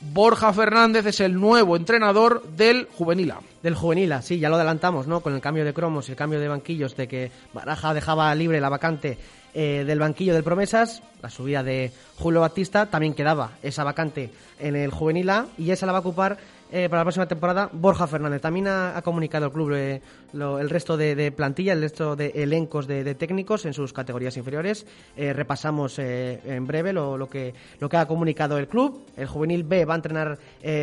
[0.00, 3.40] Borja Fernández es el nuevo entrenador del Juvenil A.
[3.62, 5.20] Del Juvenil A, sí, ya lo adelantamos, ¿no?
[5.20, 8.60] Con el cambio de cromos y el cambio de banquillos, de que Baraja dejaba libre
[8.60, 9.18] la vacante
[9.58, 14.76] eh, del banquillo del Promesas, la subida de Julio Batista, también quedaba esa vacante en
[14.76, 16.36] el Juvenil A y esa la va a ocupar
[16.70, 18.42] eh, para la próxima temporada Borja Fernández.
[18.42, 20.02] También ha, comunicado el club eh,
[20.34, 24.84] lo- el resto de, plantilla, el resto de elencos de, técnicos en sus categorías inferiores.
[25.16, 29.06] Repasamos en breve lo, lo que, lo que ha comunicado el club.
[29.16, 30.38] El juvenil B va a entrenar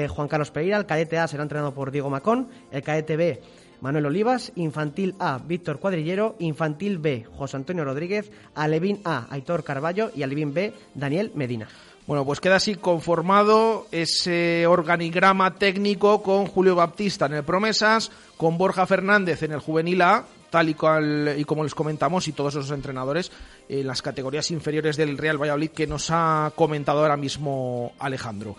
[0.09, 3.39] Juan Carlos Pereira, el cadete A será entrenado por Diego Macón, el cadete B
[3.83, 10.09] Manuel Olivas, Infantil A, Víctor Cuadrillero, Infantil B, José Antonio Rodríguez, Alevín A, Aitor Carballo
[10.15, 11.67] y Alevín B, Daniel Medina.
[12.07, 18.57] Bueno, pues queda así conformado ese organigrama técnico con Julio Baptista en el Promesas, con
[18.57, 22.55] Borja Fernández en el Juvenil A, tal y, cual- y como les comentamos, y todos
[22.55, 23.31] esos entrenadores
[23.67, 28.55] en las categorías inferiores del Real Valladolid que nos ha comentado ahora mismo Alejandro.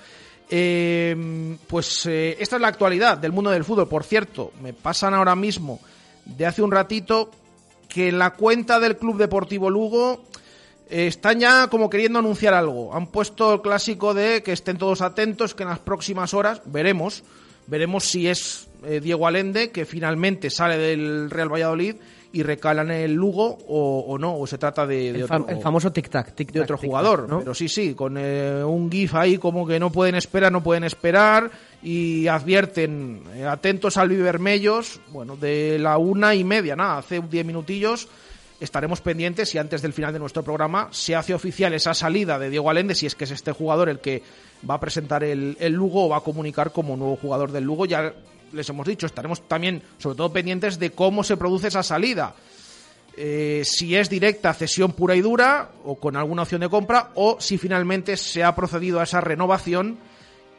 [0.50, 3.88] Eh, pues eh, esta es la actualidad del mundo del fútbol.
[3.88, 5.80] Por cierto, me pasan ahora mismo
[6.24, 7.30] de hace un ratito
[7.88, 10.24] que en la cuenta del Club Deportivo Lugo
[10.90, 12.94] eh, están ya como queriendo anunciar algo.
[12.94, 17.22] Han puesto el clásico de que estén todos atentos, que en las próximas horas veremos,
[17.66, 21.96] veremos si es eh, Diego Alende que finalmente sale del Real Valladolid
[22.34, 25.46] y recala en el Lugo o, o no, o se trata de, de El, otro,
[25.48, 26.34] el famoso tic-tac.
[26.34, 27.26] tic de otro jugador.
[27.38, 30.82] Pero sí, sí, con eh, un GIF ahí como que no pueden esperar, no pueden
[30.82, 31.48] esperar
[31.80, 37.46] y advierten, eh, atentos al Vivermellos, bueno, de la una y media, nada, hace 10
[37.46, 38.08] minutillos
[38.60, 42.50] estaremos pendientes y antes del final de nuestro programa se hace oficial esa salida de
[42.50, 44.22] Diego Alende, si es que es este jugador el que
[44.68, 47.84] va a presentar el, el Lugo o va a comunicar como nuevo jugador del Lugo.
[47.84, 48.14] Ya
[48.54, 52.34] les hemos dicho, estaremos también, sobre todo, pendientes de cómo se produce esa salida.
[53.16, 57.36] Eh, si es directa cesión pura y dura o con alguna opción de compra o
[57.40, 59.98] si finalmente se ha procedido a esa renovación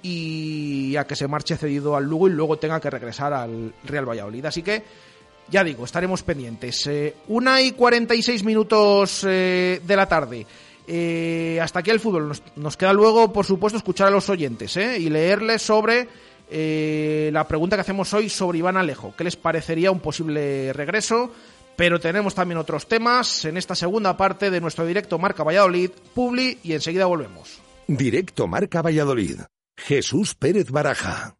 [0.01, 4.07] y a que se marche cedido al Lugo y luego tenga que regresar al Real
[4.07, 4.45] Valladolid.
[4.45, 4.83] Así que
[5.49, 6.87] ya digo, estaremos pendientes.
[6.87, 10.45] Eh, una y 46 minutos eh, de la tarde.
[10.87, 12.31] Eh, hasta aquí el fútbol.
[12.55, 16.07] Nos, queda luego, por supuesto, escuchar a los oyentes eh, y leerles sobre
[16.49, 19.13] eh, la pregunta que hacemos hoy sobre Iván Alejo.
[19.17, 21.31] ¿Qué les parecería un posible regreso?
[21.75, 26.59] Pero tenemos también otros temas en esta segunda parte de nuestro directo Marca Valladolid, Publi,
[26.63, 27.59] y enseguida volvemos.
[27.87, 29.41] Directo Marca Valladolid.
[29.75, 31.34] Jesús Pérez Baraja.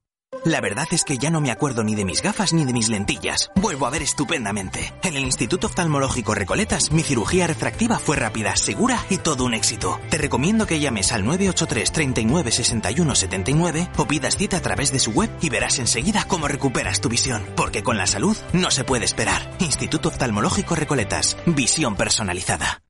[0.46, 2.88] La verdad es que ya no me acuerdo ni de mis gafas ni de mis
[2.88, 3.50] lentillas.
[3.56, 4.94] Vuelvo a ver estupendamente.
[5.02, 10.00] En el Instituto Oftalmológico Recoletas, mi cirugía refractiva fue rápida, segura y todo un éxito.
[10.12, 15.00] Te recomiendo que llames al 983 39 61 79 o pidas cita a través de
[15.00, 17.44] su web y verás enseguida cómo recuperas tu visión.
[17.56, 19.50] Porque con la salud no se puede esperar.
[19.58, 21.38] Instituto Oftalmológico Recoletas.
[21.48, 22.85] Visión personalizada.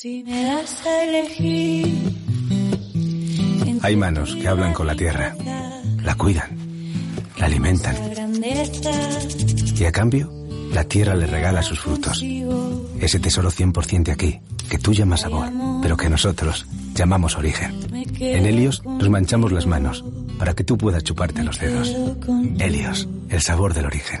[0.00, 1.92] Si me das a elegir.
[3.82, 5.34] Hay manos que hablan con la tierra,
[6.04, 6.56] la cuidan,
[7.36, 7.96] la alimentan
[9.76, 10.30] y a cambio
[10.72, 12.22] la tierra le regala sus frutos.
[13.00, 14.40] Ese tesoro 100% de aquí,
[14.70, 15.48] que tú llamas sabor,
[15.82, 17.74] pero que nosotros llamamos origen.
[18.20, 20.04] En Helios nos manchamos las manos
[20.38, 21.92] para que tú puedas chuparte los dedos.
[22.60, 24.20] Helios, el sabor del origen.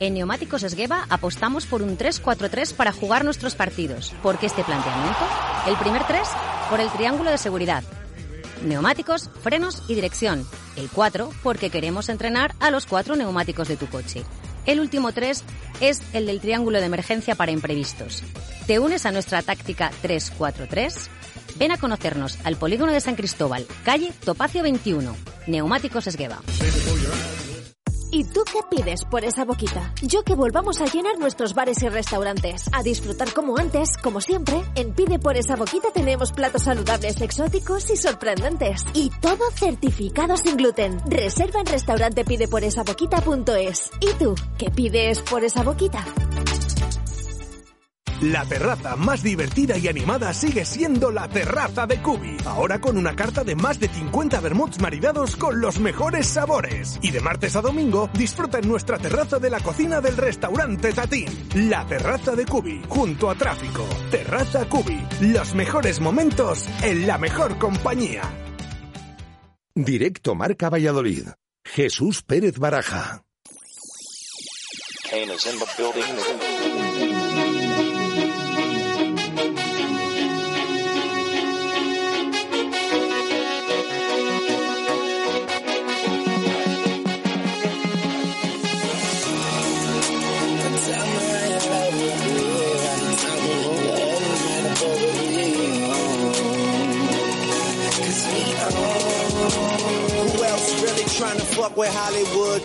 [0.00, 4.14] En Neumáticos Esgueva apostamos por un 3-4-3 para jugar nuestros partidos.
[4.22, 5.26] ¿Por qué este planteamiento?
[5.66, 6.22] El primer 3
[6.70, 7.82] por el triángulo de seguridad.
[8.64, 10.46] Neumáticos, frenos y dirección.
[10.76, 14.22] El 4 porque queremos entrenar a los cuatro neumáticos de tu coche.
[14.66, 15.42] El último 3
[15.80, 18.22] es el del triángulo de emergencia para imprevistos.
[18.68, 21.08] ¿Te unes a nuestra táctica 3-4-3?
[21.56, 25.16] Ven a conocernos al polígono de San Cristóbal, calle Topacio 21,
[25.48, 26.38] Neumáticos Esgueva.
[28.10, 29.92] ¿Y tú qué pides por esa boquita?
[30.02, 32.68] Yo que volvamos a llenar nuestros bares y restaurantes.
[32.72, 34.62] A disfrutar como antes, como siempre.
[34.74, 38.84] En Pide por esa boquita tenemos platos saludables, exóticos y sorprendentes.
[38.94, 41.00] Y todo certificado sin gluten.
[41.06, 43.90] Reserva en restaurantepideporesaboquita.es.
[44.00, 46.04] ¿Y tú qué pides por esa boquita?
[48.20, 52.36] La terraza más divertida y animada sigue siendo la terraza de Cubi.
[52.46, 56.98] Ahora con una carta de más de 50 vermuts maridados con los mejores sabores.
[57.00, 61.28] Y de martes a domingo disfruta en nuestra terraza de la cocina del restaurante Tatín.
[61.54, 63.86] La terraza de Cubi, junto a tráfico.
[64.10, 65.00] Terraza Cubi.
[65.20, 68.22] Los mejores momentos en la mejor compañía.
[69.76, 71.28] Directo Marca Valladolid.
[71.64, 73.22] Jesús Pérez Baraja.
[101.68, 102.62] Fuck with Hollywood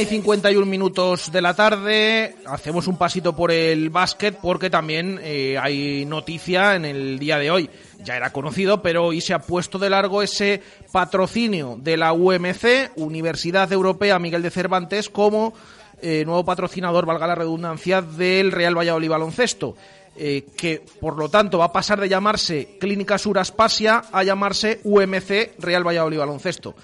[0.00, 5.58] y 51 minutos de la tarde, hacemos un pasito por el básquet porque también eh,
[5.60, 7.70] hay noticia en el día de hoy.
[8.04, 12.92] Ya era conocido, pero hoy se ha puesto de largo ese patrocinio de la UMC,
[12.96, 15.54] Universidad Europea Miguel de Cervantes, como
[16.02, 19.76] eh, nuevo patrocinador, valga la redundancia, del Real Valladolid Baloncesto.
[20.18, 24.80] Eh, que por lo tanto va a pasar de llamarse Clínica Sur Aspasia a llamarse
[24.84, 26.74] UMC Real Valladolid Baloncesto.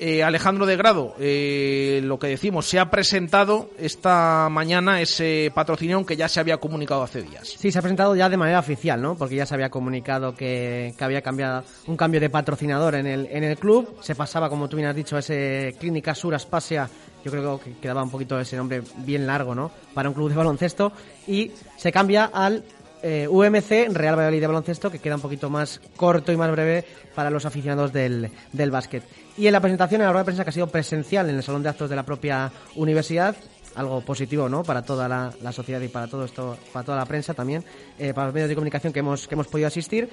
[0.00, 6.06] Eh, Alejandro de Grado, eh, lo que decimos, se ha presentado esta mañana ese patrocinio
[6.06, 7.48] que ya se había comunicado hace días.
[7.58, 9.16] Sí, se ha presentado ya de manera oficial, ¿no?
[9.16, 13.26] Porque ya se había comunicado que, que había cambiado un cambio de patrocinador en el,
[13.26, 13.96] en el club.
[14.00, 16.88] Se pasaba, como tú bien has dicho, a ese Clínica Sur Aspasia.
[17.24, 19.72] Yo creo que quedaba un poquito ese nombre bien largo, ¿no?
[19.94, 20.92] Para un club de baloncesto.
[21.26, 22.62] Y se cambia al
[23.02, 26.84] eh, UMC Real Valladolid de baloncesto, que queda un poquito más corto y más breve
[27.14, 29.02] para los aficionados del, del básquet.
[29.36, 31.42] Y en la presentación, en la rueda de prensa que ha sido presencial en el
[31.42, 33.36] salón de actos de la propia universidad,
[33.74, 34.64] algo positivo, ¿no?
[34.64, 37.64] Para toda la, sociedad y para todo esto, para toda la prensa también,
[37.98, 40.10] eh, para los medios de comunicación que hemos, que hemos podido asistir.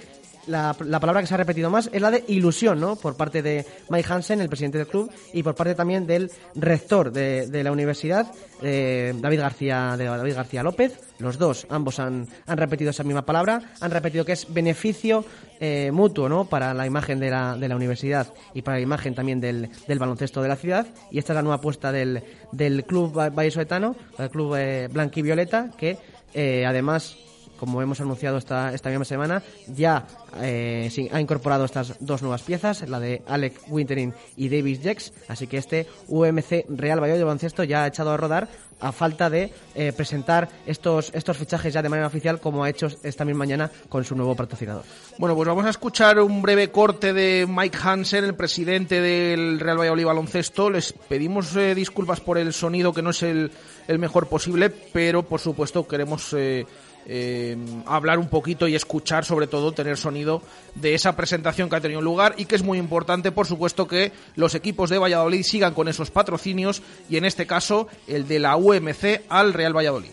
[0.48, 2.96] La, la, palabra que se ha repetido más es la de ilusión, ¿no?
[2.96, 7.12] Por parte de Mike Hansen, el presidente del club, y por parte también del rector
[7.12, 8.32] de, de la universidad,
[8.62, 11.00] eh, David García, de David García López.
[11.18, 15.26] Los dos, ambos han, han repetido esa misma palabra, han repetido que es beneficio
[15.60, 16.46] eh, mutuo, ¿no?
[16.46, 20.00] Para la imagen de la, de la universidad y para la imagen también del, del
[20.00, 20.86] baloncesto de la ciudad.
[21.12, 22.22] Y esta es la nueva apuesta del,
[22.52, 25.98] del club vallesoetano, el club eh, blanquivioleta, que
[26.34, 27.18] eh, además
[27.58, 30.06] como hemos anunciado esta, esta misma semana, ya
[30.42, 35.48] eh, ha incorporado estas dos nuevas piezas, la de Alec Winterin y Davis Jex, así
[35.48, 38.48] que este UMC Real Valladolid baloncesto ya ha echado a rodar
[38.80, 42.88] a falta de eh, presentar estos, estos fichajes ya de manera oficial como ha hecho
[43.04, 44.84] esta misma mañana con su nuevo patrocinador.
[45.18, 49.80] Bueno, pues vamos a escuchar un breve corte de Mike Hansen, el presidente del Real
[49.80, 50.70] Valladolid Baloncesto.
[50.70, 53.52] Les pedimos eh, disculpas por el sonido que no es el,
[53.88, 56.34] el, mejor posible, pero por supuesto queremos...
[56.34, 56.66] Eh,
[57.08, 60.42] eh, hablar un poquito y escuchar, sobre todo, tener sonido
[60.74, 64.12] de esa presentación que ha tenido lugar y que es muy importante, por supuesto, que
[64.36, 68.56] los equipos de Valladolid sigan con esos patrocinios y, en este caso, el de la
[68.56, 70.10] UMC al Real Valladolid.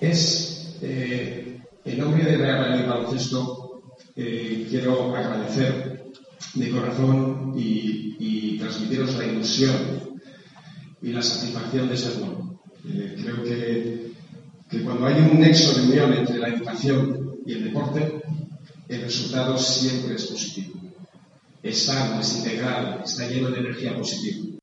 [0.00, 3.82] Es eh, en nombre del Real Valladolid Baloncesto,
[4.14, 6.04] eh, quiero agradecer
[6.54, 10.20] de corazón y, y, transmitiros la ilusión
[11.00, 12.60] y la satisfacción de ser bueno.
[12.82, 14.11] creo que
[14.72, 18.22] que cuando hay un nexo de unión entre la educación y el deporte,
[18.88, 20.80] el resultado siempre es positivo.
[21.62, 24.58] es sano, es integral, está lleno de energía positiva.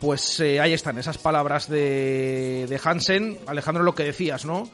[0.00, 3.38] Pues eh, ahí están esas palabras de, de, Hansen.
[3.46, 4.68] Alejandro, lo que decías, ¿no?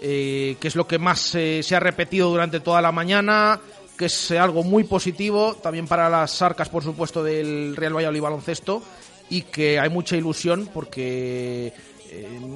[0.00, 3.60] Eh, que es lo que más eh, se ha repetido durante toda la mañana,
[3.96, 8.82] que es algo muy positivo, también para las arcas, por supuesto, del Real Valladolid baloncesto,
[9.30, 11.72] y que hay mucha ilusión porque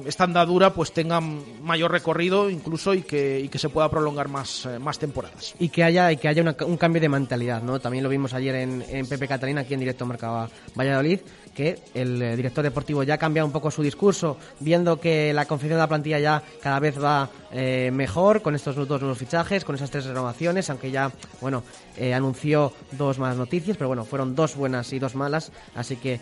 [0.05, 4.67] esta andadura pues tenga mayor recorrido incluso y que, y que se pueda prolongar más,
[4.79, 5.55] más temporadas.
[5.59, 7.79] Y que haya, y que haya un cambio de mentalidad, ¿no?
[7.79, 11.19] También lo vimos ayer en, en Pepe Catalina, aquí en directo marcaba Valladolid,
[11.57, 15.45] que el eh, director deportivo ya ha cambiado un poco su discurso, viendo que la
[15.45, 19.65] confección de la plantilla ya cada vez va eh, mejor con estos dos nuevos fichajes,
[19.65, 21.63] con esas tres renovaciones, aunque ya, bueno,
[21.97, 26.19] eh, anunció dos malas noticias, pero bueno, fueron dos buenas y dos malas, así que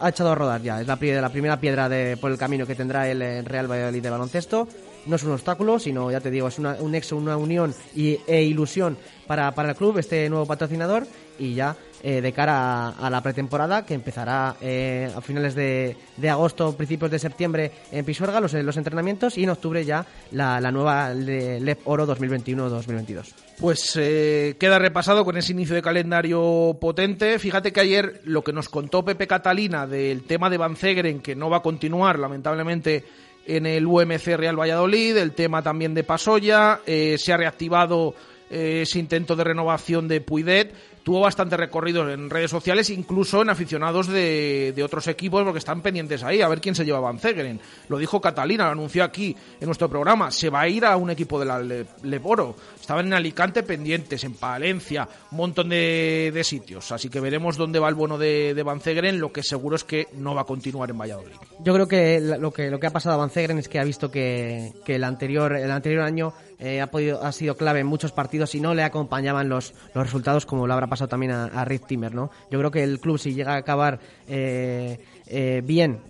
[0.00, 0.80] ha echado a rodar ya.
[0.80, 4.10] Es la, la primera piedra de, por el camino que tendrá el Real Valladolid de
[4.10, 4.68] baloncesto
[5.06, 8.42] no es un obstáculo, sino, ya te digo, es un nexo, una unión y, e
[8.42, 11.06] ilusión para, para el club, este nuevo patrocinador,
[11.38, 16.30] y ya eh, de cara a, la pretemporada que empezará eh, a finales de, de,
[16.30, 20.72] agosto, principios de septiembre en Pisuerga, los, los entrenamientos y en octubre ya la, la
[20.72, 23.34] nueva LEP Oro 2021-2022.
[23.58, 27.38] Pues eh, queda repasado con ese inicio de calendario potente.
[27.38, 31.36] Fíjate que ayer lo que nos contó Pepe Catalina del tema de Van Zegren, que
[31.36, 33.04] no va a continuar lamentablemente
[33.46, 38.14] en el UMC Real Valladolid, el tema también de Pasoya, se ha reactivado
[38.50, 44.06] ese intento de renovación de Puidet tuvo bastante recorrido en redes sociales, incluso en aficionados
[44.06, 47.60] de, otros equipos, porque están pendientes ahí, a ver quién se lleva Van Zegeren.
[47.88, 51.10] Lo dijo Catalina, lo anunció aquí en nuestro programa, se va a ir a un
[51.10, 51.60] equipo de la
[52.02, 52.56] Leboro.
[52.80, 56.90] Estaban en Alicante pendientes, en Palencia, un montón de, de sitios.
[56.92, 59.84] Así que veremos dónde va el bueno de, de Van Zegeren, lo que seguro es
[59.84, 61.36] que no va a continuar en Valladolid.
[61.60, 63.84] Yo creo que lo que, lo que ha pasado a Van Zegeren es que ha
[63.84, 67.86] visto que, que el, anterior, el anterior año eh, ha, podido, ha sido clave en
[67.86, 71.46] muchos partidos y no le acompañaban los, los resultados como lo habrá pasado también a,
[71.46, 72.30] a Rick Timmer, ¿no?
[72.50, 73.98] Yo creo que el club si llega a acabar
[74.28, 76.00] eh, eh, bien,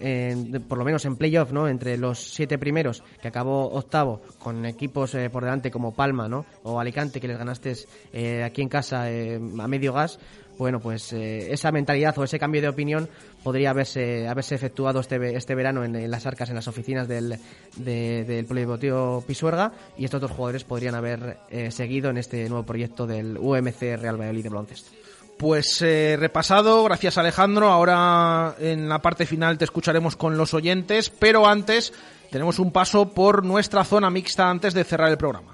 [0.68, 1.68] por lo menos en playoff, ¿no?
[1.68, 6.46] Entre los siete primeros, que acabó octavo, con equipos por delante como Palma, ¿no?
[6.62, 7.74] O Alicante, que les ganaste
[8.42, 10.18] aquí en casa a medio gas,
[10.60, 13.08] bueno, pues eh, esa mentalidad o ese cambio de opinión
[13.42, 17.38] podría haberse, haberse efectuado este, este verano en, las arcas, en las oficinas del,
[17.76, 23.06] del Polideportivo Pisuerga y estos dos jugadores podrían haber eh, seguido en este nuevo proyecto
[23.06, 24.90] del UMC Real Valladolid de baloncesto.
[25.38, 27.70] Pues eh, repasado, gracias Alejandro.
[27.70, 31.94] Ahora en la parte final te escucharemos con los oyentes, pero antes
[32.30, 35.49] tenemos un paso por nuestra zona mixta antes de cerrar el programa.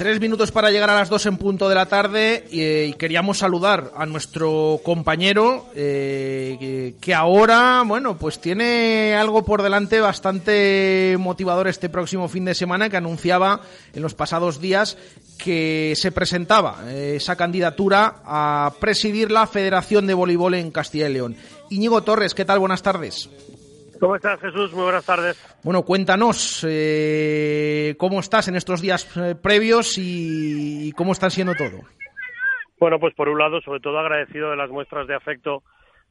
[0.00, 3.92] Tres minutos para llegar a las dos en punto de la tarde y, queríamos saludar
[3.94, 11.90] a nuestro compañero eh, que, ahora, bueno, pues tiene algo por delante bastante motivador este
[11.90, 13.60] próximo fin de semana que anunciaba
[13.92, 14.96] en los pasados días
[15.36, 21.12] que se presentaba eh, esa candidatura a presidir la Federación de Voleibol en Castilla y
[21.12, 21.36] León.
[21.68, 22.58] Íñigo Torres, ¿qué tal?
[22.58, 23.28] Buenas tardes.
[24.00, 24.72] ¿Cómo estás, Jesús?
[24.72, 25.60] Muy buenas tardes.
[25.62, 31.82] Bueno, cuéntanos eh, cómo estás en estos días eh, previos y, cómo está siendo todo.
[32.78, 35.62] Bueno, pues por un lado, sobre todo agradecido de las muestras de afecto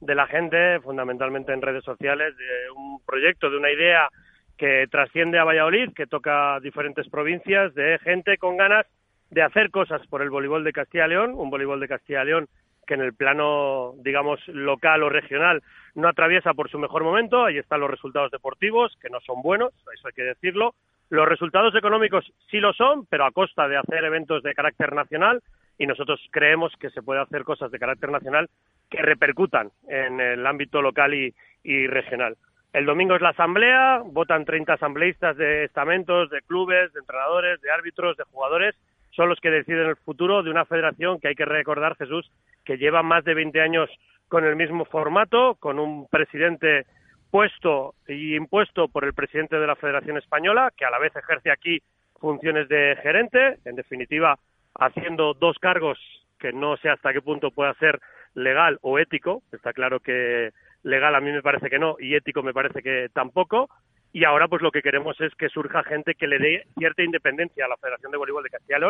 [0.01, 4.07] de la gente, fundamentalmente en redes sociales, de un proyecto, de una idea
[4.55, 8.85] que trasciende a Valladolid, que toca diferentes provincias, de gente con ganas
[9.31, 12.27] de hacer cosas por el voleibol de Castilla y León, un voleibol de Castilla y
[12.27, 12.47] León
[12.85, 15.61] que en el plano, digamos, local o regional
[15.95, 17.45] no atraviesa por su mejor momento.
[17.45, 20.75] Ahí están los resultados deportivos, que no son buenos, eso hay que decirlo.
[21.09, 25.41] Los resultados económicos sí lo son, pero a costa de hacer eventos de carácter nacional
[25.77, 28.49] y nosotros creemos que se puede hacer cosas de carácter nacional
[28.89, 31.33] que repercutan en el ámbito local y,
[31.63, 32.37] y regional.
[32.73, 37.71] El domingo es la asamblea, votan 30 asambleístas de estamentos, de clubes, de entrenadores, de
[37.71, 38.75] árbitros, de jugadores
[39.19, 42.31] son los que deciden el futuro de una federación que hay que recordar, Jesús,
[42.63, 43.89] que lleva más de 20 años
[44.29, 46.85] con el mismo formato, con un presidente
[47.31, 51.51] puesto y impuesto por el presidente de la Federación Española, que a la vez ejerce
[51.51, 51.81] aquí
[52.19, 54.37] funciones de gerente, en definitiva,
[54.75, 55.97] haciendo dos cargos
[56.39, 57.99] que no sé hasta qué punto pueda ser
[58.33, 59.43] legal o ético.
[59.51, 60.51] Está claro que
[60.83, 63.69] legal a mí me parece que no y ético me parece que tampoco
[64.11, 67.65] y ahora pues lo que queremos es que surja gente que le dé cierta independencia
[67.65, 68.81] a la Federación de Voleibol de Castilla y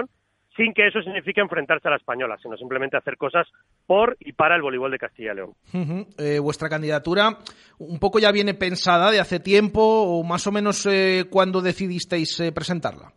[0.55, 3.47] sin que eso signifique enfrentarse a la española, sino simplemente hacer cosas
[3.85, 5.53] por y para el voleibol de Castilla y León.
[6.17, 7.37] Eh, vuestra candidatura
[7.77, 12.39] un poco ya viene pensada de hace tiempo o más o menos eh, cuando decidisteis
[12.39, 13.13] eh, presentarla.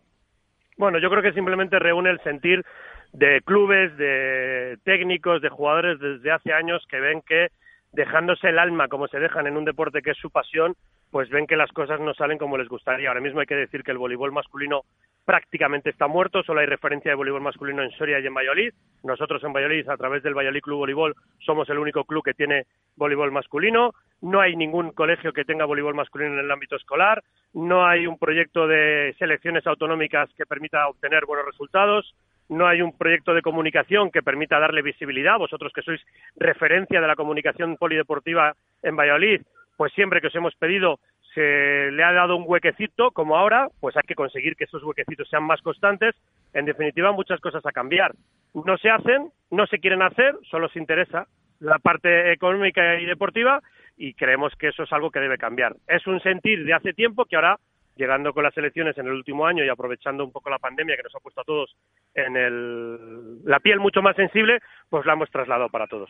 [0.77, 2.63] Bueno, yo creo que simplemente reúne el sentir
[3.11, 7.47] de clubes, de técnicos, de jugadores desde hace años que ven que
[7.91, 10.75] dejándose el alma como se dejan en un deporte que es su pasión,
[11.11, 13.09] pues ven que las cosas no salen como les gustaría.
[13.09, 14.81] Ahora mismo hay que decir que el voleibol masculino
[15.25, 18.73] prácticamente está muerto, solo hay referencia de voleibol masculino en Soria y en Valladolid.
[19.03, 22.65] Nosotros en Valladolid, a través del Valladolid Club Voleibol, somos el único club que tiene
[22.95, 23.93] voleibol masculino.
[24.21, 27.23] No hay ningún colegio que tenga voleibol masculino en el ámbito escolar.
[27.53, 32.13] No hay un proyecto de selecciones autonómicas que permita obtener buenos resultados
[32.49, 35.37] no hay un proyecto de comunicación que permita darle visibilidad.
[35.37, 36.01] Vosotros que sois
[36.35, 39.41] referencia de la comunicación polideportiva en Valladolid,
[39.77, 40.99] pues siempre que os hemos pedido
[41.33, 45.29] se le ha dado un huequecito, como ahora, pues hay que conseguir que esos huequecitos
[45.29, 46.15] sean más constantes.
[46.53, 48.13] En definitiva, muchas cosas a cambiar.
[48.53, 51.27] No se hacen, no se quieren hacer, solo os interesa
[51.59, 53.61] la parte económica y deportiva
[53.97, 55.75] y creemos que eso es algo que debe cambiar.
[55.87, 57.57] Es un sentir de hace tiempo que ahora
[57.95, 61.03] llegando con las elecciones en el último año y aprovechando un poco la pandemia que
[61.03, 61.75] nos ha puesto a todos
[62.15, 64.59] en el, la piel mucho más sensible,
[64.89, 66.09] pues la hemos trasladado para todos.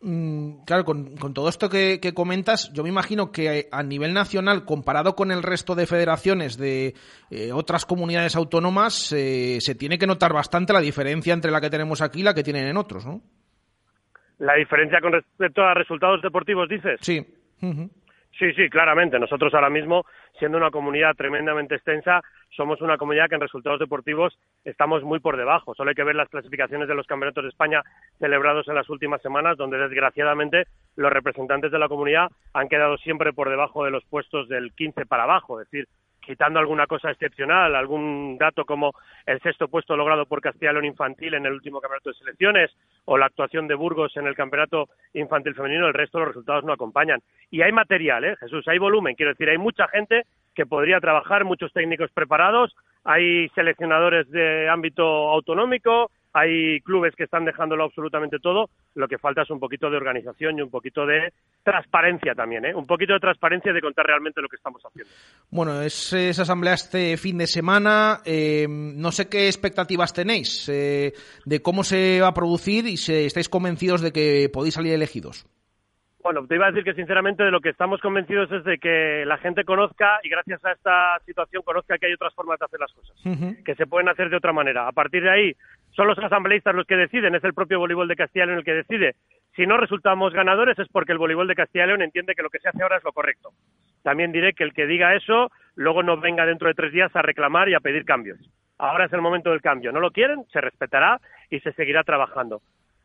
[0.00, 4.14] Mm, claro, con, con todo esto que, que comentas, yo me imagino que a nivel
[4.14, 6.94] nacional, comparado con el resto de federaciones de
[7.30, 11.70] eh, otras comunidades autónomas, eh, se tiene que notar bastante la diferencia entre la que
[11.70, 13.22] tenemos aquí y la que tienen en otros, ¿no?
[14.38, 17.00] La diferencia con respecto a resultados deportivos, dices.
[17.02, 17.26] Sí.
[18.38, 19.18] Sí, sí, claramente.
[19.18, 20.04] Nosotros ahora mismo,
[20.38, 25.36] siendo una comunidad tremendamente extensa, somos una comunidad que en resultados deportivos estamos muy por
[25.36, 25.74] debajo.
[25.74, 27.82] Solo hay que ver las clasificaciones de los campeonatos de España
[28.18, 30.66] celebrados en las últimas semanas, donde desgraciadamente
[30.96, 35.06] los representantes de la comunidad han quedado siempre por debajo de los puestos del 15
[35.06, 35.60] para abajo.
[35.60, 35.88] Es decir,
[36.28, 38.92] quitando alguna cosa excepcional, algún dato como
[39.24, 42.70] el sexto puesto logrado por Castilla infantil en el último campeonato de selecciones
[43.06, 46.74] o la actuación de Burgos en el campeonato infantil femenino, el resto los resultados no
[46.74, 47.22] acompañan.
[47.50, 48.68] Y hay material, ¿eh, Jesús?
[48.68, 50.24] Hay volumen, quiero decir, hay mucha gente
[50.54, 57.44] que podría trabajar, muchos técnicos preparados, hay seleccionadores de ámbito autonómico, hay clubes que están
[57.44, 61.32] dejándolo absolutamente todo, lo que falta es un poquito de organización y un poquito de
[61.62, 62.74] transparencia también, ¿eh?
[62.74, 65.12] Un poquito de transparencia de contar realmente lo que estamos haciendo.
[65.50, 68.20] Bueno, es esa asamblea este fin de semana.
[68.24, 71.12] eh, no sé qué expectativas tenéis eh,
[71.44, 75.46] de cómo se va a producir y si estáis convencidos de que podéis salir elegidos.
[76.28, 79.24] Bueno, te iba a decir que sinceramente de lo que estamos convencidos es de que
[79.24, 82.78] la gente conozca y gracias a esta situación conozca que hay otras formas de hacer
[82.78, 83.16] las cosas,
[83.64, 84.86] que se pueden hacer de otra manera.
[84.86, 85.56] A partir de ahí,
[85.92, 88.64] son los asambleístas los que deciden, es el propio voleibol de Castilla y León el
[88.66, 89.14] que decide.
[89.56, 92.50] Si no resultamos ganadores es porque el voleibol de Castilla y León entiende que lo
[92.50, 93.52] que se hace ahora es lo correcto.
[94.02, 97.22] También diré que el que diga eso luego no venga dentro de tres días a
[97.22, 98.38] reclamar y a pedir cambios.
[98.76, 99.92] Ahora es el momento del cambio.
[99.92, 102.60] No lo quieren, se respetará y se seguirá trabajando.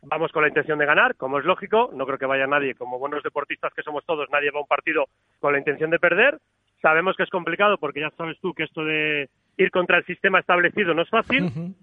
[0.05, 1.89] Vamos con la intención de ganar, como es lógico.
[1.93, 4.67] No creo que vaya nadie, como buenos deportistas que somos todos, nadie va a un
[4.67, 5.05] partido
[5.39, 6.37] con la intención de perder.
[6.81, 10.39] Sabemos que es complicado porque ya sabes tú que esto de ir contra el sistema
[10.39, 11.73] establecido no es fácil,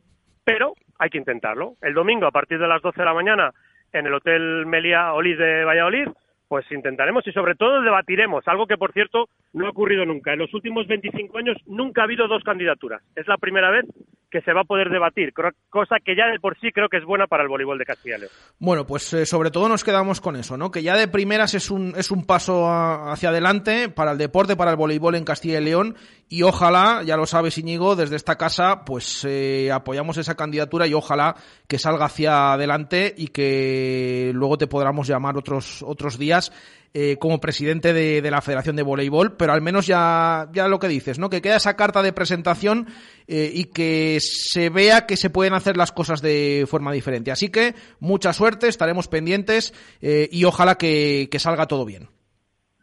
[0.44, 1.76] pero hay que intentarlo.
[1.80, 3.52] El domingo, a partir de las 12 de la mañana,
[3.92, 6.08] en el Hotel Melia Olid de Valladolid,
[6.50, 10.32] pues intentaremos y sobre todo debatiremos, algo que por cierto no ha ocurrido nunca.
[10.32, 13.00] En los últimos 25 años nunca ha habido dos candidaturas.
[13.14, 13.84] Es la primera vez
[14.32, 15.32] que se va a poder debatir,
[15.68, 18.16] cosa que ya de por sí creo que es buena para el voleibol de Castilla
[18.16, 18.32] y León.
[18.58, 20.72] Bueno, pues eh, sobre todo nos quedamos con eso, ¿no?
[20.72, 24.72] Que ya de primeras es un, es un paso hacia adelante para el deporte, para
[24.72, 25.96] el voleibol en Castilla y León.
[26.32, 30.94] Y ojalá, ya lo sabes Íñigo, desde esta casa, pues eh, apoyamos esa candidatura y
[30.94, 31.34] ojalá
[31.66, 36.52] que salga hacia adelante y que luego te podamos llamar otros, otros días
[36.94, 40.78] eh, como presidente de, de la Federación de Voleibol, pero al menos ya, ya lo
[40.78, 41.30] que dices, ¿no?
[41.30, 42.86] Que queda esa carta de presentación
[43.26, 47.32] eh, y que se vea que se pueden hacer las cosas de forma diferente.
[47.32, 52.08] Así que mucha suerte, estaremos pendientes eh, y ojalá que, que salga todo bien.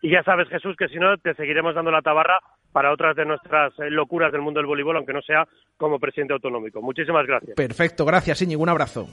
[0.01, 2.39] Y ya sabes, Jesús, que si no, te seguiremos dando la tabarra
[2.72, 5.47] para otras de nuestras eh, locuras del mundo del voleibol, aunque no sea
[5.78, 6.82] como presidente autonómico.
[6.82, 7.55] Muchísimas gracias.
[7.55, 9.07] Perfecto, gracias Íñigo, un abrazo.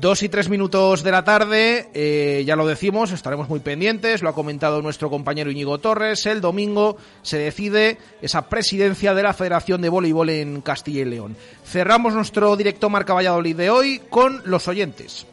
[0.00, 4.28] Dos y tres minutos de la tarde, eh, ya lo decimos, estaremos muy pendientes, lo
[4.28, 9.80] ha comentado nuestro compañero Íñigo Torres, el domingo se decide esa presidencia de la Federación
[9.80, 11.36] de Voleibol en Castilla y León.
[11.64, 15.26] Cerramos nuestro directo Marca Valladolid de hoy con los oyentes.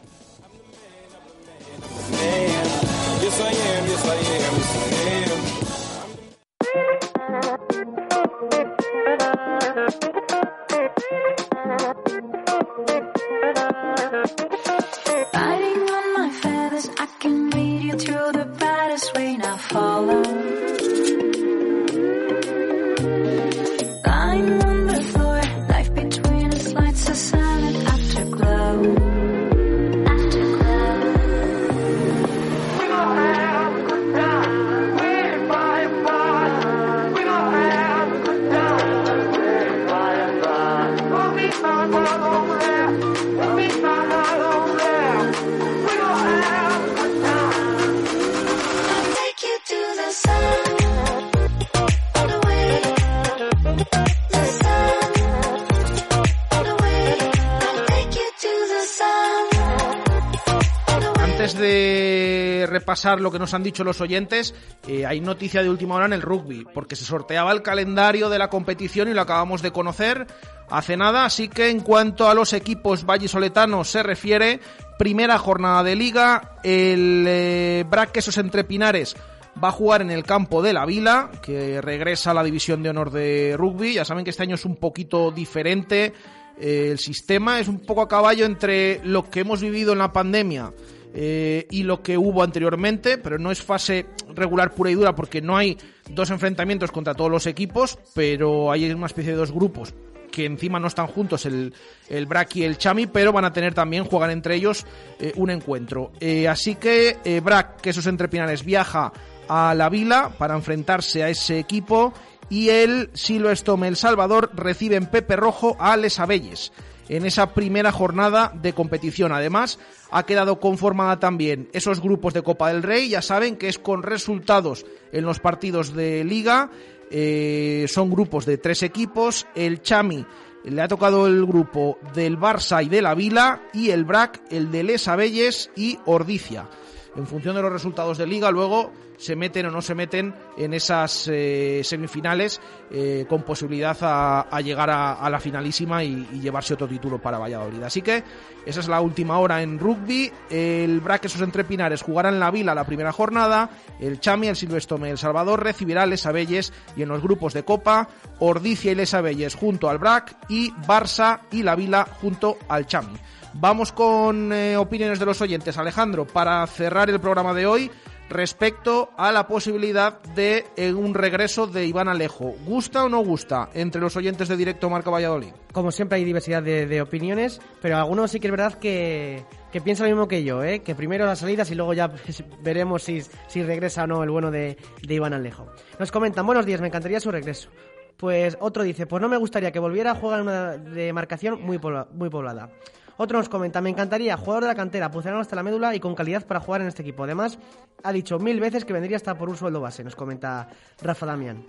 [62.94, 64.54] Repasar lo que nos han dicho los oyentes,
[64.86, 68.38] eh, hay noticia de última hora en el rugby, porque se sorteaba el calendario de
[68.38, 70.28] la competición y lo acabamos de conocer
[70.70, 74.60] hace nada, así que en cuanto a los equipos vallisoletanos se refiere,
[74.96, 79.16] primera jornada de liga, el eh, Braquesos entre Pinares
[79.62, 82.90] va a jugar en el campo de la Vila, que regresa a la división de
[82.90, 83.94] honor de rugby.
[83.94, 86.12] Ya saben que este año es un poquito diferente.
[86.58, 90.12] Eh, el sistema es un poco a caballo entre lo que hemos vivido en la
[90.12, 90.72] pandemia
[91.16, 95.40] eh, y lo que hubo anteriormente, pero no es fase regular pura y dura porque
[95.40, 95.78] no hay
[96.10, 99.94] dos enfrentamientos contra todos los equipos, pero hay una especie de dos grupos
[100.32, 101.72] que encima no están juntos el,
[102.08, 104.84] el Brack y el Chami, pero van a tener también, juegan entre ellos
[105.20, 106.10] eh, un encuentro.
[106.50, 109.12] así que Brack, que esos entrepinares, viaja
[109.48, 112.12] a la Vila para enfrentarse a ese equipo
[112.48, 116.72] y el Silo Estome El Salvador recibe en Pepe Rojo a Les Abelles
[117.08, 119.32] en esa primera jornada de competición.
[119.32, 119.78] Además,
[120.10, 123.08] ha quedado conformada también esos grupos de Copa del Rey.
[123.08, 126.70] Ya saben que es con resultados en los partidos de liga.
[127.10, 129.46] Eh, son grupos de tres equipos.
[129.54, 130.24] El Chami
[130.64, 134.70] le ha tocado el grupo del Barça y de la Vila y el BRAC el
[134.70, 136.68] de Les Abelles y Ordicia
[137.16, 140.74] en función de los resultados de liga, luego se meten o no se meten en
[140.74, 142.60] esas eh, semifinales
[142.90, 147.82] eh, con posibilidad a, llegar a, la finalísima y, llevarse otro título para Valladolid.
[147.82, 148.22] Así que
[148.66, 150.30] esa es la última hora en rugby.
[150.50, 153.70] El Braquesos entre Pinares jugará en la Vila la primera jornada.
[154.00, 158.08] El Chami, el Silvestome, el Salvador recibirá Les Abelles y en los grupos de Copa,
[158.40, 163.14] Ordicia y Les Abelles junto al Brac y Barça y la Vila junto al Chami.
[163.54, 165.78] Vamos con eh, opiniones de los oyentes.
[165.78, 167.90] Alejandro, para cerrar el programa de hoy,
[168.34, 172.56] respecto a la posibilidad de eh, un regreso de Iván Alejo.
[172.66, 175.52] ¿Gusta o no gusta entre los oyentes de Directo Marca Valladolid?
[175.72, 180.08] Como siempre hay diversidad de, opiniones, pero algunos sí que es verdad que, que piensan
[180.08, 180.80] lo mismo que yo, ¿eh?
[180.80, 182.12] que primero las salidas y luego ya
[182.60, 185.68] veremos si, si regresa o no el bueno de, de Iván Alejo.
[186.00, 187.70] Nos comentan, buenos días, me encantaría su regreso.
[188.16, 191.78] Pues otro dice, pues no me gustaría que volviera a jugar en una demarcación muy,
[192.12, 192.70] muy poblada.
[193.16, 196.14] Otro nos comenta, me encantaría, jugador de la cantera, pucerano hasta la médula y con
[196.14, 197.24] calidad para jugar en este equipo.
[197.24, 197.58] Además,
[198.02, 200.68] ha dicho mil veces que vendría hasta por un sueldo base, nos comenta
[201.00, 201.64] Rafa Damián.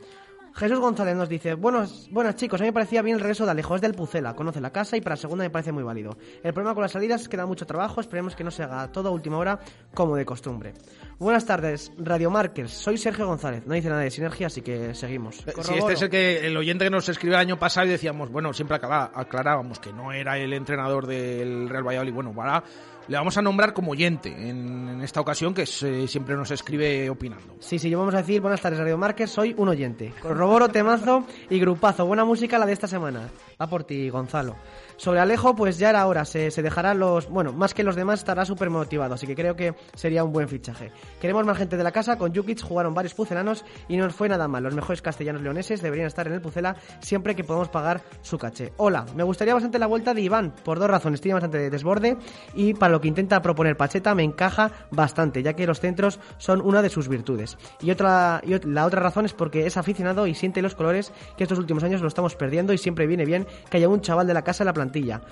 [0.55, 3.51] Jesús González nos dice, buenos, buenas chicos, a mí me parecía bien el regreso de
[3.51, 6.17] Alejo, es del Pucela, conoce la casa y para segunda me parece muy válido.
[6.43, 8.89] El problema con las salidas es que da mucho trabajo, esperemos que no se haga
[8.89, 9.59] todo a última hora
[9.93, 10.73] como de costumbre.
[11.19, 15.45] Buenas tardes, Radio Markers, soy Sergio González, no dice nada de sinergia, así que seguimos.
[15.45, 17.89] Eh, sí, este es el, que, el oyente que nos escribió el año pasado y
[17.89, 22.63] decíamos, bueno, siempre aclarábamos que no era el entrenador del Real Valladolid, bueno, para
[23.07, 27.55] le vamos a nombrar como oyente en, esta ocasión, que siempre nos escribe opinando.
[27.59, 30.13] Sí, sí, yo vamos a decir buenas tardes, Radio Márquez, soy un oyente.
[30.21, 32.05] Corroboro, temazo y grupazo.
[32.07, 33.29] Buena música la de esta semana.
[33.61, 34.55] Va por ti, Gonzalo.
[34.97, 37.29] Sobre Alejo, pues ya era hora, se, dejará los.
[37.29, 40.47] Bueno, más que los demás, estará súper motivado, así que creo que sería un buen
[40.47, 40.91] fichaje.
[41.19, 44.47] Queremos más gente de la casa, con Jukic jugaron varios pucelanos y no fue nada
[44.47, 44.63] mal.
[44.63, 48.71] Los mejores castellanos leoneses deberían estar en el Pucela siempre que podamos pagar su caché.
[48.77, 51.19] Hola, me gustaría bastante la vuelta de Iván, por dos razones.
[51.19, 52.17] Tiene bastante desborde
[52.53, 56.61] y para lo que intenta proponer Pacheta me encaja bastante, ya que los centros son
[56.61, 57.57] una de sus virtudes.
[57.81, 61.43] Y, otra, y la otra razón es porque es aficionado y siente los colores que
[61.43, 64.33] estos últimos años lo estamos perdiendo y siempre viene bien que haya un chaval de
[64.33, 64.84] la casa en la plantilla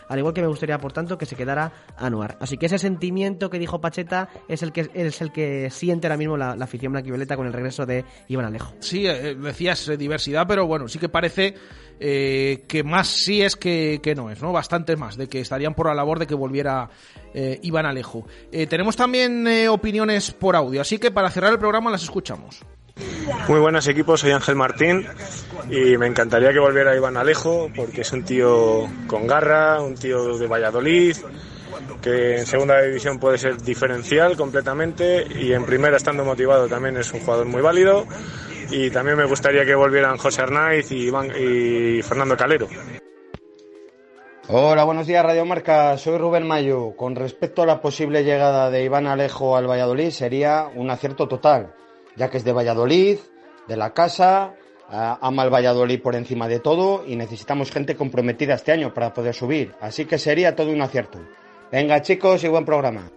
[0.07, 2.37] al igual que me gustaría, por tanto, que se quedara Anuar.
[2.39, 6.17] Así que ese sentimiento que dijo Pacheta es el que, es el que siente ahora
[6.17, 8.73] mismo la, afición blanquivioleta con el regreso de Iván Alejo.
[8.79, 11.55] Sí, eh, decías eh, diversidad, pero bueno, sí que parece
[11.99, 14.51] eh, que más sí es que, no es, ¿no?
[14.51, 16.89] Bastante más, de que estarían por la labor de que volviera
[17.63, 18.27] Iván Alejo.
[18.69, 22.63] tenemos también opiniones por audio, así que para cerrar el programa las escuchamos.
[23.47, 25.05] Muy buenas equipos, soy Ángel Martín
[25.69, 30.37] y me encantaría que volviera Iván Alejo porque es un tío con garra, un tío
[30.37, 31.15] de Valladolid,
[32.01, 37.13] que en segunda división puede ser diferencial completamente y en primera estando motivado también es
[37.13, 38.05] un jugador muy válido
[38.69, 42.67] y también me gustaría que volvieran José Arnaiz y, y Fernando Calero.
[44.49, 46.95] Hola, buenos días Radio Marca, soy Rubén Mayo.
[46.97, 51.73] Con respecto a la posible llegada de Iván Alejo al Valladolid sería un acierto total
[52.15, 53.17] ya que es de Valladolid,
[53.67, 54.53] de la casa,
[54.89, 59.33] ama el Valladolid por encima de todo y necesitamos gente comprometida este año para poder
[59.33, 59.73] subir.
[59.81, 61.19] Así que sería todo un acierto.
[61.71, 63.09] Venga chicos y buen programa.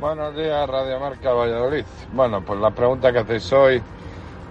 [0.00, 1.84] Buenos días Radio Marca Valladolid.
[2.12, 3.82] Bueno, pues la pregunta que hacéis hoy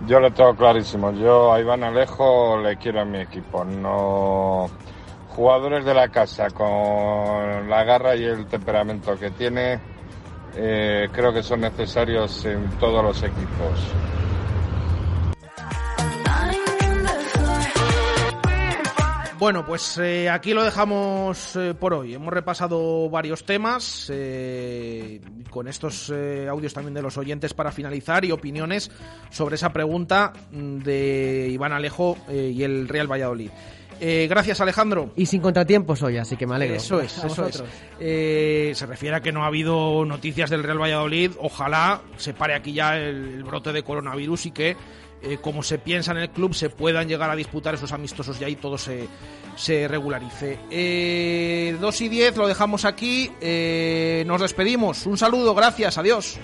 [0.05, 1.11] yo lo tengo clarísimo.
[1.11, 3.65] Yo a Iván Alejo le quiero en mi equipo.
[3.65, 4.69] No
[5.35, 9.79] jugadores de la casa con la garra y el temperamento que tiene
[10.55, 13.79] eh, creo que son necesarios en todos los equipos.
[19.37, 22.13] Bueno, pues eh, aquí lo dejamos eh, por hoy.
[22.13, 24.11] Hemos repasado varios temas
[25.49, 26.11] con estos
[26.49, 28.91] audios también de los oyentes para finalizar y opiniones
[29.29, 33.51] sobre esa pregunta mm, de Iván Alejo y el Real Valladolid.
[33.99, 35.11] Eh, gracias, Alejandro.
[35.15, 36.77] Y sin contratiempos hoy, así que me alegro.
[36.77, 37.65] Eso es, eso.
[37.99, 41.31] Eh, se refiere a que no ha habido noticias del Real Valladolid.
[41.39, 44.77] Ojalá se pare aquí ya el, el brote de coronavirus y que,
[45.21, 48.45] eh, como se piensa en el club, se puedan llegar a disputar esos amistosos y
[48.45, 49.07] ahí todo se,
[49.55, 50.57] se regularice.
[50.71, 53.29] Eh, 2 y 10 lo dejamos aquí.
[53.41, 55.05] Eh, nos despedimos.
[55.05, 56.39] Un saludo, gracias, adiós.